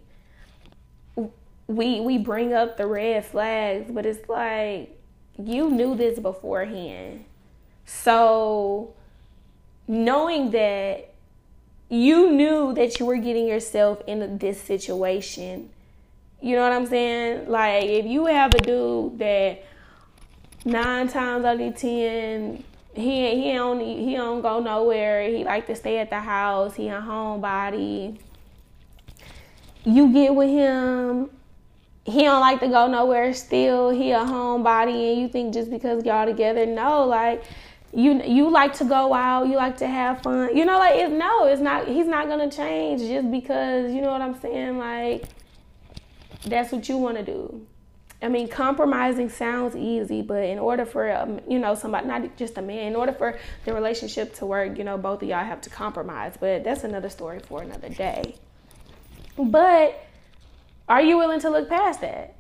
we 1.68 2.02
we 2.02 2.18
bring 2.18 2.54
up 2.54 2.78
the 2.78 2.86
red 2.86 3.26
flags 3.26 3.90
but 3.92 4.06
it's 4.06 4.28
like 4.28 4.98
you 5.38 5.70
knew 5.70 5.96
this 5.96 6.18
beforehand. 6.20 7.26
So 7.86 8.94
knowing 9.88 10.52
that 10.52 11.14
you 11.90 12.32
knew 12.32 12.74
that 12.74 13.00
you 13.00 13.06
were 13.06 13.18
getting 13.18 13.48
yourself 13.48 14.02
in 14.08 14.38
this 14.38 14.62
situation 14.62 15.70
you 16.42 16.56
know 16.56 16.64
what 16.64 16.72
i'm 16.72 16.86
saying 16.86 17.50
like 17.50 17.84
if 17.84 18.06
you 18.06 18.26
have 18.26 18.54
a 18.54 18.60
dude 18.60 19.20
that 19.20 19.64
nine 20.66 21.08
times 21.08 21.46
out 21.46 21.60
of 21.60 21.76
ten, 21.76 22.64
he 22.94 23.42
he 23.42 23.54
don't 23.54 23.80
he 23.80 24.16
don't 24.16 24.42
go 24.42 24.60
nowhere. 24.60 25.28
He 25.30 25.44
like 25.44 25.68
to 25.68 25.76
stay 25.76 26.00
at 26.00 26.10
the 26.10 26.20
house. 26.20 26.76
He 26.76 26.88
a 26.90 27.02
homebody. 27.02 28.18
You 29.86 30.12
get 30.12 30.36
with 30.36 30.50
him. 30.50 31.30
He 32.06 32.24
don't 32.24 32.42
like 32.42 32.60
to 32.62 32.68
go 32.68 32.88
nowhere. 32.88 33.34
Still, 33.34 33.90
he 33.92 34.12
a 34.12 34.20
homebody, 34.20 35.12
and 35.12 35.22
you 35.22 35.28
think 35.28 35.54
just 35.54 35.70
because 35.70 36.04
y'all 36.04 36.26
together, 36.26 36.66
no, 36.66 37.06
like 37.06 37.44
you 37.94 38.22
you 38.24 38.50
like 38.50 38.74
to 38.76 38.84
go 38.84 39.14
out, 39.14 39.48
you 39.48 39.56
like 39.56 39.78
to 39.78 39.88
have 39.88 40.22
fun. 40.22 40.56
You 40.56 40.66
know, 40.66 40.80
like 40.80 40.96
it's 40.96 41.12
no, 41.12 41.46
it's 41.46 41.62
not. 41.62 41.88
He's 41.88 42.08
not 42.08 42.28
gonna 42.28 42.52
change 42.52 43.02
just 43.02 43.30
because 43.32 43.92
you 43.92 44.02
know 44.02 44.12
what 44.12 44.22
I'm 44.22 44.40
saying. 44.40 44.78
Like 44.78 45.26
that's 46.46 46.72
what 46.72 46.88
you 46.88 46.98
want 46.98 47.18
to 47.18 47.24
do. 47.24 47.66
I 48.22 48.28
mean, 48.28 48.50
compromising 48.50 49.30
sounds 49.30 49.76
easy, 49.76 50.22
but 50.22 50.44
in 50.44 50.60
order 50.60 50.86
for 50.86 51.10
um, 51.10 51.40
you 51.48 51.58
know 51.58 51.76
somebody, 51.76 52.08
not 52.08 52.36
just 52.36 52.58
a 52.58 52.62
man, 52.62 52.88
in 52.88 52.96
order 52.96 53.14
for 53.14 53.40
the 53.64 53.74
relationship 53.74 54.36
to 54.36 54.46
work, 54.46 54.78
you 54.78 54.84
know, 54.84 54.98
both 54.98 55.24
of 55.24 55.30
y'all 55.30 55.46
have 55.46 55.62
to 55.62 55.70
compromise. 55.70 56.36
But 56.40 56.64
that's 56.66 56.84
another 56.84 57.10
story 57.10 57.40
for 57.40 57.62
another 57.62 57.90
day. 57.90 58.36
But 59.38 60.06
are 60.90 61.02
you 61.02 61.18
willing 61.18 61.40
to 61.42 61.50
look 61.50 61.70
past 61.70 62.02
that? 62.02 62.36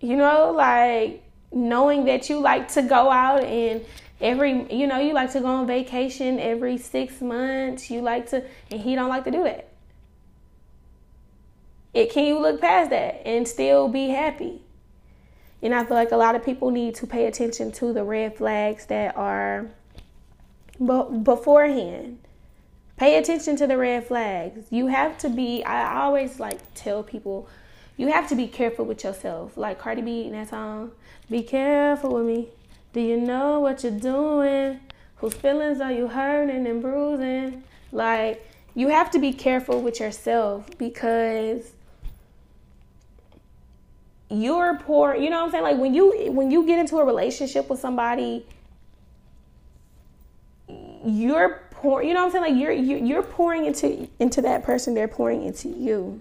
You 0.00 0.16
know, 0.16 0.50
like 0.50 1.22
knowing 1.52 2.06
that 2.06 2.28
you 2.28 2.40
like 2.40 2.72
to 2.72 2.82
go 2.82 3.10
out 3.10 3.44
and 3.44 3.84
every 4.20 4.72
you 4.74 4.86
know 4.86 4.98
you 4.98 5.12
like 5.12 5.32
to 5.32 5.40
go 5.40 5.46
on 5.46 5.66
vacation 5.66 6.40
every 6.40 6.78
six 6.78 7.20
months 7.20 7.90
you 7.90 8.00
like 8.00 8.28
to 8.28 8.42
and 8.70 8.80
he 8.80 8.94
don't 8.94 9.08
like 9.08 9.24
to 9.24 9.30
do 9.30 9.44
that 9.44 9.68
it 11.96 12.12
can 12.12 12.26
you 12.26 12.38
look 12.38 12.60
past 12.60 12.90
that 12.90 13.22
and 13.24 13.48
still 13.48 13.88
be 13.88 14.08
happy? 14.08 14.60
And 15.62 15.74
I 15.74 15.82
feel 15.84 15.96
like 15.96 16.12
a 16.12 16.16
lot 16.16 16.34
of 16.34 16.44
people 16.44 16.70
need 16.70 16.94
to 16.96 17.06
pay 17.06 17.24
attention 17.26 17.72
to 17.72 17.94
the 17.94 18.04
red 18.04 18.36
flags 18.36 18.84
that 18.86 19.16
are 19.16 19.70
beforehand. 20.78 22.18
Pay 22.98 23.16
attention 23.16 23.56
to 23.56 23.66
the 23.66 23.78
red 23.78 24.06
flags. 24.06 24.66
You 24.70 24.88
have 24.88 25.16
to 25.18 25.30
be, 25.30 25.64
I 25.64 26.02
always 26.02 26.38
like 26.38 26.60
tell 26.74 27.02
people, 27.02 27.48
you 27.96 28.08
have 28.08 28.28
to 28.28 28.34
be 28.34 28.46
careful 28.46 28.84
with 28.84 29.02
yourself. 29.02 29.56
Like 29.56 29.78
Cardi 29.78 30.02
B 30.02 30.24
in 30.26 30.32
that 30.32 30.50
song, 30.50 30.92
be 31.30 31.42
careful 31.42 32.12
with 32.12 32.26
me. 32.26 32.48
Do 32.92 33.00
you 33.00 33.16
know 33.16 33.60
what 33.60 33.82
you're 33.82 33.98
doing? 33.98 34.80
Whose 35.16 35.32
feelings 35.32 35.80
are 35.80 35.92
you 35.92 36.08
hurting 36.08 36.66
and 36.66 36.82
bruising? 36.82 37.64
Like, 37.90 38.46
you 38.74 38.88
have 38.88 39.10
to 39.12 39.18
be 39.18 39.32
careful 39.32 39.80
with 39.80 39.98
yourself 39.98 40.68
because 40.76 41.72
you're 44.30 44.78
poor 44.78 45.14
you 45.14 45.30
know 45.30 45.38
what 45.38 45.46
i'm 45.46 45.50
saying? 45.52 45.64
Like 45.64 45.78
when 45.78 45.94
you 45.94 46.30
when 46.32 46.50
you 46.50 46.66
get 46.66 46.78
into 46.78 46.98
a 46.98 47.04
relationship 47.04 47.70
with 47.70 47.78
somebody 47.78 48.44
you're 51.04 51.62
pour 51.70 52.02
you 52.02 52.12
know 52.12 52.26
what 52.26 52.34
i'm 52.34 52.42
saying? 52.42 52.54
Like 52.54 52.60
you're 52.60 52.72
you're 52.72 53.22
pouring 53.22 53.66
into 53.66 54.08
into 54.18 54.42
that 54.42 54.64
person 54.64 54.94
they're 54.94 55.08
pouring 55.08 55.44
into 55.44 55.68
you. 55.68 56.20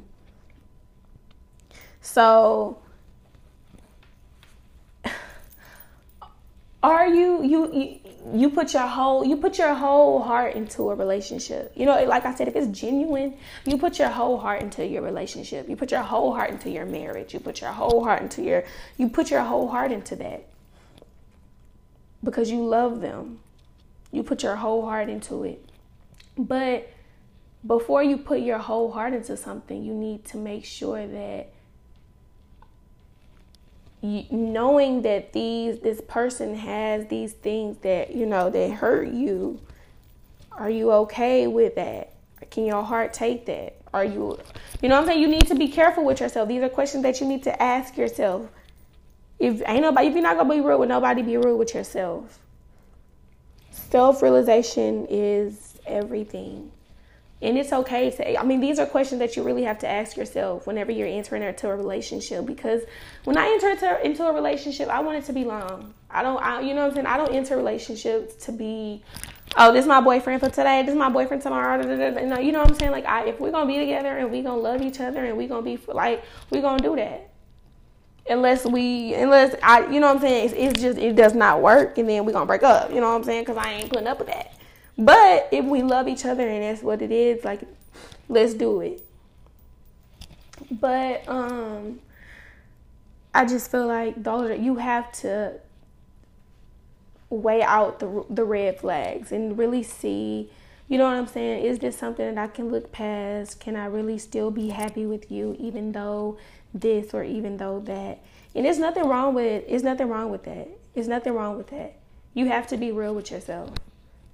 So 2.02 2.78
are 6.84 7.08
you 7.08 7.44
you, 7.44 7.74
you 7.74 8.00
you 8.34 8.50
put 8.50 8.74
your 8.74 8.88
whole 8.88 9.24
you 9.24 9.38
put 9.38 9.58
your 9.58 9.74
whole 9.74 10.22
heart 10.22 10.56
into 10.56 10.90
a 10.90 10.96
relationship. 10.96 11.72
You 11.76 11.86
know, 11.86 12.04
like 12.06 12.26
I 12.26 12.34
said, 12.34 12.48
if 12.48 12.56
it's 12.56 12.68
genuine, 12.68 13.38
you 13.66 13.78
put 13.78 14.00
your 14.00 14.10
whole 14.10 14.38
heart 14.38 14.62
into 14.62 14.86
your 14.86 15.02
relationship. 15.02 15.70
You 15.70 15.76
put 15.76 15.92
your 15.92 16.02
whole 16.02 16.34
heart 16.34 16.50
into 16.50 16.70
your 16.70 16.86
marriage. 16.86 17.34
You 17.34 17.40
put 17.40 17.62
your 17.62 17.72
whole 17.72 18.04
heart 18.04 18.22
into 18.22 18.42
your 18.42 18.64
you 18.98 19.10
put 19.10 19.30
your 19.30 19.42
whole 19.42 19.68
heart 19.68 19.92
into 19.92 20.16
that. 20.18 20.48
Because 22.24 22.50
you 22.50 22.66
love 22.66 23.02
them. 23.02 23.40
You 24.12 24.24
put 24.24 24.42
your 24.44 24.56
whole 24.56 24.84
heart 24.84 25.10
into 25.10 25.44
it. 25.44 25.70
But 26.38 26.90
before 27.66 28.04
you 28.04 28.18
put 28.18 28.42
your 28.42 28.58
whole 28.58 28.92
heart 28.92 29.14
into 29.14 29.38
something, 29.38 29.84
you 29.84 29.94
need 29.94 30.26
to 30.26 30.38
make 30.38 30.66
sure 30.66 31.06
that 31.06 31.52
knowing 34.32 35.02
that 35.04 35.34
these 35.34 35.80
this 35.80 36.02
person 36.08 36.56
has 36.56 37.08
these 37.08 37.34
things 37.34 37.78
that 37.80 38.16
you 38.16 38.26
know 38.26 38.50
that 38.50 38.72
hurt 38.72 39.08
you 39.10 39.60
are 40.58 40.70
you 40.70 40.92
okay 40.92 41.48
with 41.48 41.76
that? 41.76 42.14
Can 42.50 42.66
your 42.66 42.84
heart 42.84 43.14
take 43.14 43.46
that? 43.48 43.76
Are 43.94 44.06
you 44.06 44.40
you 44.82 44.90
know 44.90 45.00
i'm 45.00 45.06
saying? 45.06 45.22
You 45.22 45.28
need 45.28 45.48
to 45.48 45.56
be 45.56 45.68
careful 45.68 46.04
with 46.04 46.20
yourself. 46.20 46.48
These 46.48 46.64
are 46.64 46.70
questions 46.70 47.04
that 47.04 47.20
you 47.22 47.28
need 47.28 47.44
to 47.44 47.62
ask 47.62 47.98
yourself. 47.98 48.50
If 49.40 49.62
ain't 49.68 49.82
nobody 49.82 50.08
if 50.08 50.14
you're 50.14 50.24
not 50.24 50.38
gonna 50.38 50.54
be 50.54 50.62
real 50.62 50.80
with 50.80 50.90
nobody 50.90 51.22
be 51.22 51.38
real 51.38 51.58
with 51.58 51.74
yourself. 51.74 52.40
Self-realization 53.72 55.08
is 55.10 55.78
everything 55.86 56.72
and 57.46 57.60
it's 57.60 57.72
okay 57.72 58.10
to, 58.10 58.40
I 58.40 58.44
mean, 58.44 58.60
these 58.60 58.80
are 58.80 58.88
questions 58.88 59.20
that 59.20 59.36
you 59.36 59.44
really 59.44 59.62
have 59.64 59.78
to 59.80 59.88
ask 59.88 60.18
yourself 60.18 60.66
whenever 60.66 60.92
you're 60.92 61.08
entering 61.08 61.44
into 61.44 61.70
a 61.70 61.76
relationship. 61.76 62.44
Because 62.44 62.82
when 63.24 63.38
I 63.38 63.46
enter 63.46 63.70
into, 63.70 64.06
into 64.06 64.26
a 64.26 64.34
relationship, 64.34 64.90
I 64.90 65.00
want 65.02 65.20
it 65.20 65.26
to 65.26 65.34
be 65.34 65.44
long. 65.44 65.94
I 66.10 66.24
don't, 66.24 66.42
I, 66.42 66.62
you 66.62 66.74
know 66.74 66.82
what 66.82 66.88
I'm 66.88 66.94
saying? 66.96 67.06
I 67.06 67.18
don't 67.18 67.32
enter 67.32 67.56
relationships 67.56 68.34
to 68.46 68.52
be, 68.52 69.04
oh, 69.58 69.72
this 69.72 69.84
is 69.84 69.88
my 69.88 70.02
boyfriend 70.02 70.42
for 70.42 70.50
today. 70.50 70.82
This 70.82 70.94
is 70.94 70.98
my 70.98 71.10
boyfriend 71.10 71.44
tomorrow. 71.44 71.80
No, 71.80 72.40
you 72.40 72.52
know 72.52 72.62
what 72.62 72.70
I'm 72.72 72.76
saying? 72.80 72.92
Like, 72.92 73.06
I, 73.06 73.28
if 73.28 73.40
we're 73.40 73.52
going 73.52 73.68
to 73.68 73.74
be 73.74 73.80
together 73.80 74.18
and 74.18 74.32
we're 74.32 74.42
going 74.42 74.58
to 74.58 74.68
love 74.68 74.82
each 74.82 75.00
other 75.00 75.24
and 75.24 75.38
we're 75.38 75.48
going 75.48 75.64
to 75.64 75.86
be, 75.86 75.94
like, 75.94 76.24
we're 76.50 76.64
going 76.64 76.80
to 76.80 76.84
do 76.84 76.96
that 76.96 77.30
unless 78.28 78.66
we 78.66 79.14
unless 79.14 79.56
I 79.62 79.88
you 79.92 80.00
know 80.00 80.08
what 80.08 80.16
I'm 80.16 80.22
saying 80.22 80.46
it's, 80.46 80.54
it's, 80.56 80.82
just 80.82 80.98
it 80.98 81.16
does 81.16 81.36
not 81.36 81.62
work 81.62 82.00
and 82.00 82.10
then 82.10 82.26
we're 82.26 82.32
gonna 82.32 82.48
break 82.48 82.64
up 82.64 82.90
you 82.90 83.00
know 83.00 83.10
what 83.10 83.18
I'm 83.18 83.24
saying 83.24 83.44
because 83.44 83.56
I 83.56 83.72
ain't 83.74 83.92
putting 83.92 84.08
up 84.08 84.18
with 84.18 84.30
that 84.30 84.56
but 84.98 85.50
if 85.52 85.66
we 85.66 85.84
love 85.84 86.08
each 86.08 86.26
other 86.26 86.48
and 86.48 86.64
that's 86.64 86.82
what 86.82 87.02
it 87.02 87.12
is, 87.12 87.44
like 87.44 87.62
let's 88.30 88.54
do 88.54 88.82
it. 88.82 89.02
But 90.72 91.28
um 91.28 92.00
I 93.34 93.46
just 93.46 93.70
feel 93.70 93.88
like 93.88 94.22
those 94.24 94.60
you 94.60 94.78
have 94.78 95.12
to 95.14 95.60
weigh 97.30 97.62
out 97.62 98.00
the 98.00 98.26
the 98.30 98.46
red 98.46 98.80
flags 98.80 99.32
and 99.32 99.58
really 99.58 99.84
see 99.84 100.50
you 100.88 101.00
know 101.00 101.06
what 101.06 101.16
I'm 101.16 101.26
saying? 101.26 101.66
Is 101.66 101.80
this 101.80 101.98
something 101.98 102.36
that 102.36 102.38
I 102.38 102.46
can 102.46 102.70
look 102.70 102.92
past? 102.92 103.60
Can 103.60 103.76
I 103.76 103.88
really 103.88 104.20
still 104.20 104.52
be 104.52 104.70
happy 104.70 105.08
with 105.08 105.32
you 105.32 105.56
even 105.60 105.94
though 105.94 106.38
this 106.76 107.12
or 107.12 107.24
even 107.24 107.58
though 107.58 107.80
that? 107.82 108.20
And 108.54 108.66
there's 108.66 108.78
nothing 108.78 109.04
wrong 109.04 109.34
with 109.34 109.46
it. 109.46 109.70
There's 109.70 109.84
nothing 109.84 110.08
wrong 110.08 110.30
with 110.30 110.44
that. 110.44 110.70
There's 110.94 111.08
nothing 111.08 111.34
wrong 111.34 111.58
with 111.58 111.68
that. 111.68 111.96
You 112.36 112.46
have 112.46 112.68
to 112.68 112.78
be 112.78 112.92
real 112.92 113.16
with 113.16 113.32
yourself 113.32 113.72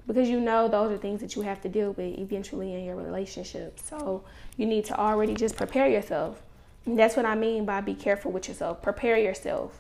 because 0.07 0.29
you 0.29 0.39
know 0.39 0.67
those 0.67 0.91
are 0.91 0.97
things 0.97 1.21
that 1.21 1.35
you 1.35 1.41
have 1.43 1.61
to 1.61 1.69
deal 1.69 1.91
with 1.91 2.17
eventually 2.17 2.73
in 2.73 2.83
your 2.83 2.95
relationship. 2.95 3.79
So 3.79 4.23
you 4.57 4.65
need 4.65 4.85
to 4.85 4.99
already 4.99 5.33
just 5.33 5.55
prepare 5.55 5.87
yourself. 5.87 6.41
And 6.85 6.97
that's 6.97 7.15
what 7.15 7.25
I 7.25 7.35
mean 7.35 7.65
by 7.65 7.81
be 7.81 7.93
careful 7.93 8.31
with 8.31 8.47
yourself. 8.47 8.81
Prepare 8.81 9.17
yourself. 9.17 9.79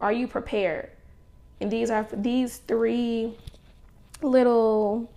Are 0.00 0.12
you 0.12 0.26
prepared? 0.26 0.90
And 1.60 1.70
these 1.70 1.90
are 1.90 2.06
these 2.12 2.58
three 2.58 3.34
little 4.20 5.10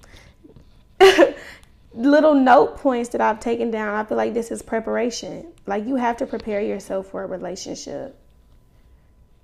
little 1.93 2.33
note 2.35 2.77
points 2.77 3.09
that 3.09 3.21
I've 3.21 3.39
taken 3.39 3.71
down. 3.71 3.95
I 3.95 4.03
feel 4.03 4.17
like 4.17 4.33
this 4.33 4.51
is 4.51 4.61
preparation. 4.61 5.47
Like 5.65 5.85
you 5.85 5.95
have 5.95 6.17
to 6.17 6.25
prepare 6.25 6.61
yourself 6.61 7.07
for 7.07 7.23
a 7.23 7.27
relationship. 7.27 8.15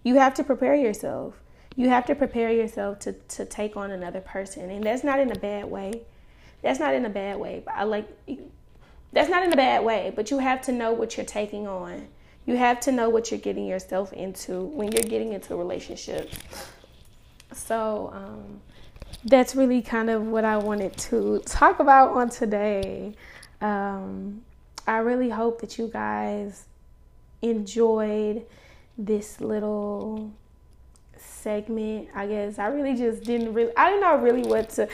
You 0.04 0.16
have 0.16 0.36
to 0.36 0.44
prepare 0.44 0.76
yourself. 0.76 1.34
You 1.76 1.90
have 1.90 2.06
to 2.06 2.16
prepare 2.16 2.52
yourself 2.52 3.00
to, 3.00 3.14
to 3.14 3.46
take 3.46 3.76
on 3.76 3.92
another 3.92 4.22
person. 4.22 4.70
And 4.70 4.84
that's 4.84 5.04
not 5.04 5.20
in 5.20 5.32
a 5.32 5.36
bad 5.36 5.66
way. 5.66 6.02
That's 6.62 6.80
not 6.80 6.94
in 6.94 7.06
a 7.06 7.10
bad 7.10 7.40
way. 7.40 7.64
But 7.66 7.76
I 7.76 7.84
like 7.84 8.08
that's 9.12 9.30
not 9.30 9.44
in 9.44 9.54
a 9.54 9.56
bad 9.56 9.84
way, 9.84 10.12
but 10.16 10.32
you 10.32 10.40
have 10.40 10.62
to 10.64 10.72
know 10.72 10.92
what 10.92 11.18
you're 11.18 11.26
taking 11.26 11.68
on. 11.68 12.08
You 12.46 12.58
have 12.58 12.80
to 12.82 12.92
know 12.92 13.10
what 13.10 13.32
you're 13.32 13.40
getting 13.40 13.68
yourself 13.68 14.12
into 14.12 14.64
when 14.64 14.92
you're 14.92 15.04
getting 15.04 15.34
into 15.34 15.54
a 15.54 15.58
relationship. 15.58 16.32
So, 17.54 18.12
um, 18.14 18.62
that's 19.26 19.56
really 19.56 19.82
kind 19.82 20.10
of 20.10 20.24
what 20.24 20.44
I 20.44 20.58
wanted 20.58 20.98
to 20.98 21.40
talk 21.46 21.80
about 21.80 22.12
on 22.12 22.30
today. 22.30 23.16
Um, 23.62 24.42
I 24.88 24.98
really 24.98 25.30
hope 25.30 25.62
that 25.62 25.78
you 25.78 25.88
guys 25.88 26.66
enjoyed 27.42 28.46
this 28.98 29.40
little 29.40 30.34
segment. 31.44 32.10
I 32.16 32.28
guess 32.28 32.58
I 32.58 32.68
really 32.68 32.96
just 32.96 33.24
didn't 33.24 33.54
really, 33.54 33.72
I 33.78 33.90
didn't 33.90 34.02
know 34.02 34.18
really 34.18 34.44
what 34.44 34.70
to. 34.72 34.88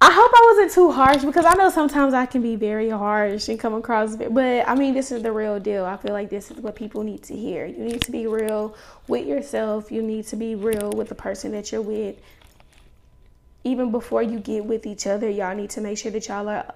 I 0.00 0.12
hope 0.12 0.30
I 0.32 0.52
wasn't 0.52 0.72
too 0.72 0.92
harsh 0.92 1.24
because 1.24 1.44
I 1.44 1.54
know 1.54 1.70
sometimes 1.70 2.14
I 2.14 2.24
can 2.26 2.40
be 2.40 2.54
very 2.54 2.88
harsh 2.88 3.48
and 3.48 3.58
come 3.58 3.74
across, 3.74 4.14
but 4.14 4.68
I 4.68 4.76
mean, 4.76 4.94
this 4.94 5.10
is 5.10 5.22
the 5.22 5.32
real 5.32 5.58
deal. 5.58 5.84
I 5.84 5.96
feel 5.96 6.12
like 6.12 6.30
this 6.30 6.52
is 6.52 6.58
what 6.58 6.76
people 6.76 7.02
need 7.02 7.24
to 7.24 7.34
hear. 7.34 7.66
You 7.66 7.78
need 7.78 8.02
to 8.02 8.12
be 8.12 8.28
real 8.28 8.76
with 9.08 9.26
yourself, 9.26 9.90
you 9.90 10.00
need 10.00 10.26
to 10.28 10.36
be 10.36 10.54
real 10.54 10.92
with 10.92 11.08
the 11.08 11.16
person 11.16 11.50
that 11.52 11.72
you're 11.72 11.82
with 11.82 12.16
even 13.64 13.90
before 13.90 14.22
you 14.22 14.38
get 14.38 14.64
with 14.64 14.86
each 14.86 15.06
other, 15.06 15.28
y'all 15.28 15.54
need 15.54 15.70
to 15.70 15.80
make 15.80 15.98
sure 15.98 16.10
that 16.10 16.26
y'all 16.28 16.48
are 16.48 16.74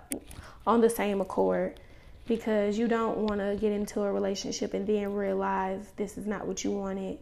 on 0.66 0.80
the 0.80 0.90
same 0.90 1.20
accord 1.20 1.78
because 2.26 2.78
you 2.78 2.86
don't 2.86 3.18
want 3.18 3.40
to 3.40 3.56
get 3.60 3.72
into 3.72 4.00
a 4.02 4.12
relationship 4.12 4.74
and 4.74 4.86
then 4.86 5.12
realize 5.12 5.92
this 5.96 6.16
is 6.16 6.26
not 6.26 6.46
what 6.46 6.62
you 6.62 6.70
wanted 6.70 7.18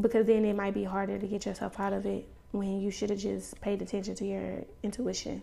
because 0.00 0.26
then 0.26 0.44
it 0.44 0.56
might 0.56 0.74
be 0.74 0.84
harder 0.84 1.18
to 1.18 1.26
get 1.26 1.46
yourself 1.46 1.78
out 1.78 1.92
of 1.92 2.06
it 2.06 2.26
when 2.52 2.80
you 2.80 2.90
should 2.90 3.10
have 3.10 3.18
just 3.18 3.60
paid 3.60 3.82
attention 3.82 4.14
to 4.14 4.24
your 4.24 4.64
intuition. 4.82 5.42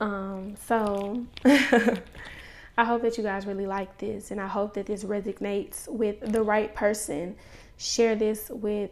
Um, 0.00 0.54
so 0.66 1.26
I 1.44 2.84
hope 2.84 3.02
that 3.02 3.16
you 3.18 3.24
guys 3.24 3.46
really 3.46 3.66
like 3.66 3.98
this 3.98 4.30
and 4.30 4.40
I 4.40 4.46
hope 4.46 4.74
that 4.74 4.86
this 4.86 5.04
resonates 5.04 5.88
with 5.88 6.20
the 6.20 6.42
right 6.42 6.74
person. 6.74 7.36
Share 7.76 8.14
this 8.14 8.50
with 8.50 8.90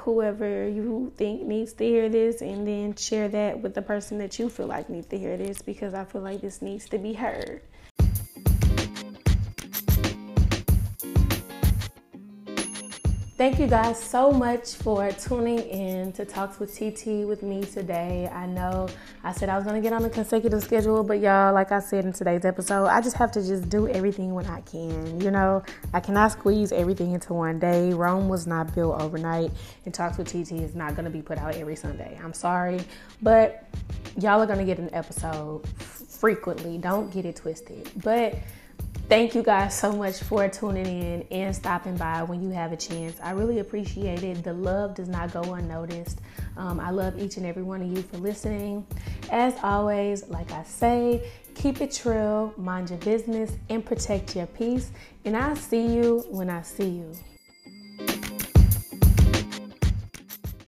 whoever 0.00 0.68
you 0.68 1.12
think 1.16 1.42
needs 1.42 1.74
to 1.74 1.84
hear 1.84 2.08
this 2.08 2.40
and 2.40 2.66
then 2.66 2.94
share 2.94 3.28
that 3.28 3.60
with 3.60 3.74
the 3.74 3.82
person 3.82 4.18
that 4.18 4.38
you 4.38 4.48
feel 4.48 4.66
like 4.66 4.88
needs 4.88 5.06
to 5.08 5.18
hear 5.18 5.36
this 5.36 5.60
because 5.60 5.92
I 5.92 6.04
feel 6.04 6.22
like 6.22 6.40
this 6.40 6.62
needs 6.62 6.88
to 6.90 6.98
be 6.98 7.12
heard. 7.12 7.60
Thank 13.42 13.58
you 13.58 13.66
guys 13.66 14.00
so 14.00 14.30
much 14.30 14.76
for 14.76 15.10
tuning 15.10 15.58
in 15.58 16.12
to 16.12 16.24
Talks 16.24 16.60
with 16.60 16.72
TT 16.72 17.26
with 17.26 17.42
me 17.42 17.64
today. 17.64 18.30
I 18.32 18.46
know 18.46 18.88
I 19.24 19.32
said 19.32 19.48
I 19.48 19.56
was 19.56 19.64
going 19.64 19.74
to 19.74 19.82
get 19.82 19.92
on 19.92 20.04
a 20.04 20.08
consecutive 20.08 20.62
schedule, 20.62 21.02
but 21.02 21.18
y'all, 21.18 21.52
like 21.52 21.72
I 21.72 21.80
said 21.80 22.04
in 22.04 22.12
today's 22.12 22.44
episode, 22.44 22.86
I 22.86 23.00
just 23.00 23.16
have 23.16 23.32
to 23.32 23.44
just 23.44 23.68
do 23.68 23.88
everything 23.88 24.32
when 24.32 24.46
I 24.46 24.60
can. 24.60 25.20
You 25.20 25.32
know, 25.32 25.64
I 25.92 25.98
cannot 25.98 26.30
squeeze 26.30 26.70
everything 26.70 27.14
into 27.14 27.34
one 27.34 27.58
day. 27.58 27.92
Rome 27.92 28.28
was 28.28 28.46
not 28.46 28.72
built 28.76 29.02
overnight, 29.02 29.50
and 29.86 29.92
Talks 29.92 30.18
with 30.18 30.28
TT 30.28 30.52
is 30.62 30.76
not 30.76 30.94
going 30.94 31.06
to 31.06 31.10
be 31.10 31.20
put 31.20 31.36
out 31.36 31.56
every 31.56 31.74
Sunday. 31.74 32.16
I'm 32.22 32.34
sorry, 32.34 32.78
but 33.22 33.64
y'all 34.20 34.40
are 34.40 34.46
going 34.46 34.60
to 34.60 34.64
get 34.64 34.78
an 34.78 34.94
episode 34.94 35.66
frequently. 35.66 36.78
Don't 36.78 37.12
get 37.12 37.26
it 37.26 37.34
twisted. 37.34 37.90
But 38.04 38.36
Thank 39.08 39.34
you 39.34 39.42
guys 39.42 39.76
so 39.78 39.92
much 39.92 40.22
for 40.22 40.48
tuning 40.48 40.86
in 40.86 41.26
and 41.30 41.54
stopping 41.54 41.96
by 41.96 42.22
when 42.22 42.42
you 42.42 42.48
have 42.50 42.72
a 42.72 42.76
chance. 42.76 43.18
I 43.22 43.32
really 43.32 43.58
appreciate 43.58 44.22
it. 44.22 44.42
The 44.42 44.54
love 44.54 44.94
does 44.94 45.08
not 45.08 45.32
go 45.32 45.42
unnoticed. 45.52 46.20
Um, 46.56 46.80
I 46.80 46.90
love 46.90 47.18
each 47.18 47.36
and 47.36 47.44
every 47.44 47.62
one 47.62 47.82
of 47.82 47.88
you 47.88 48.02
for 48.02 48.16
listening. 48.16 48.86
As 49.30 49.54
always, 49.62 50.26
like 50.28 50.50
I 50.52 50.62
say, 50.62 51.30
keep 51.54 51.82
it 51.82 51.92
trill, 51.92 52.54
mind 52.56 52.88
your 52.88 53.00
business, 53.00 53.52
and 53.68 53.84
protect 53.84 54.34
your 54.34 54.46
peace. 54.46 54.90
And 55.26 55.36
I'll 55.36 55.56
see 55.56 55.86
you 55.86 56.24
when 56.30 56.48
I 56.48 56.62
see 56.62 56.88
you. 56.88 57.14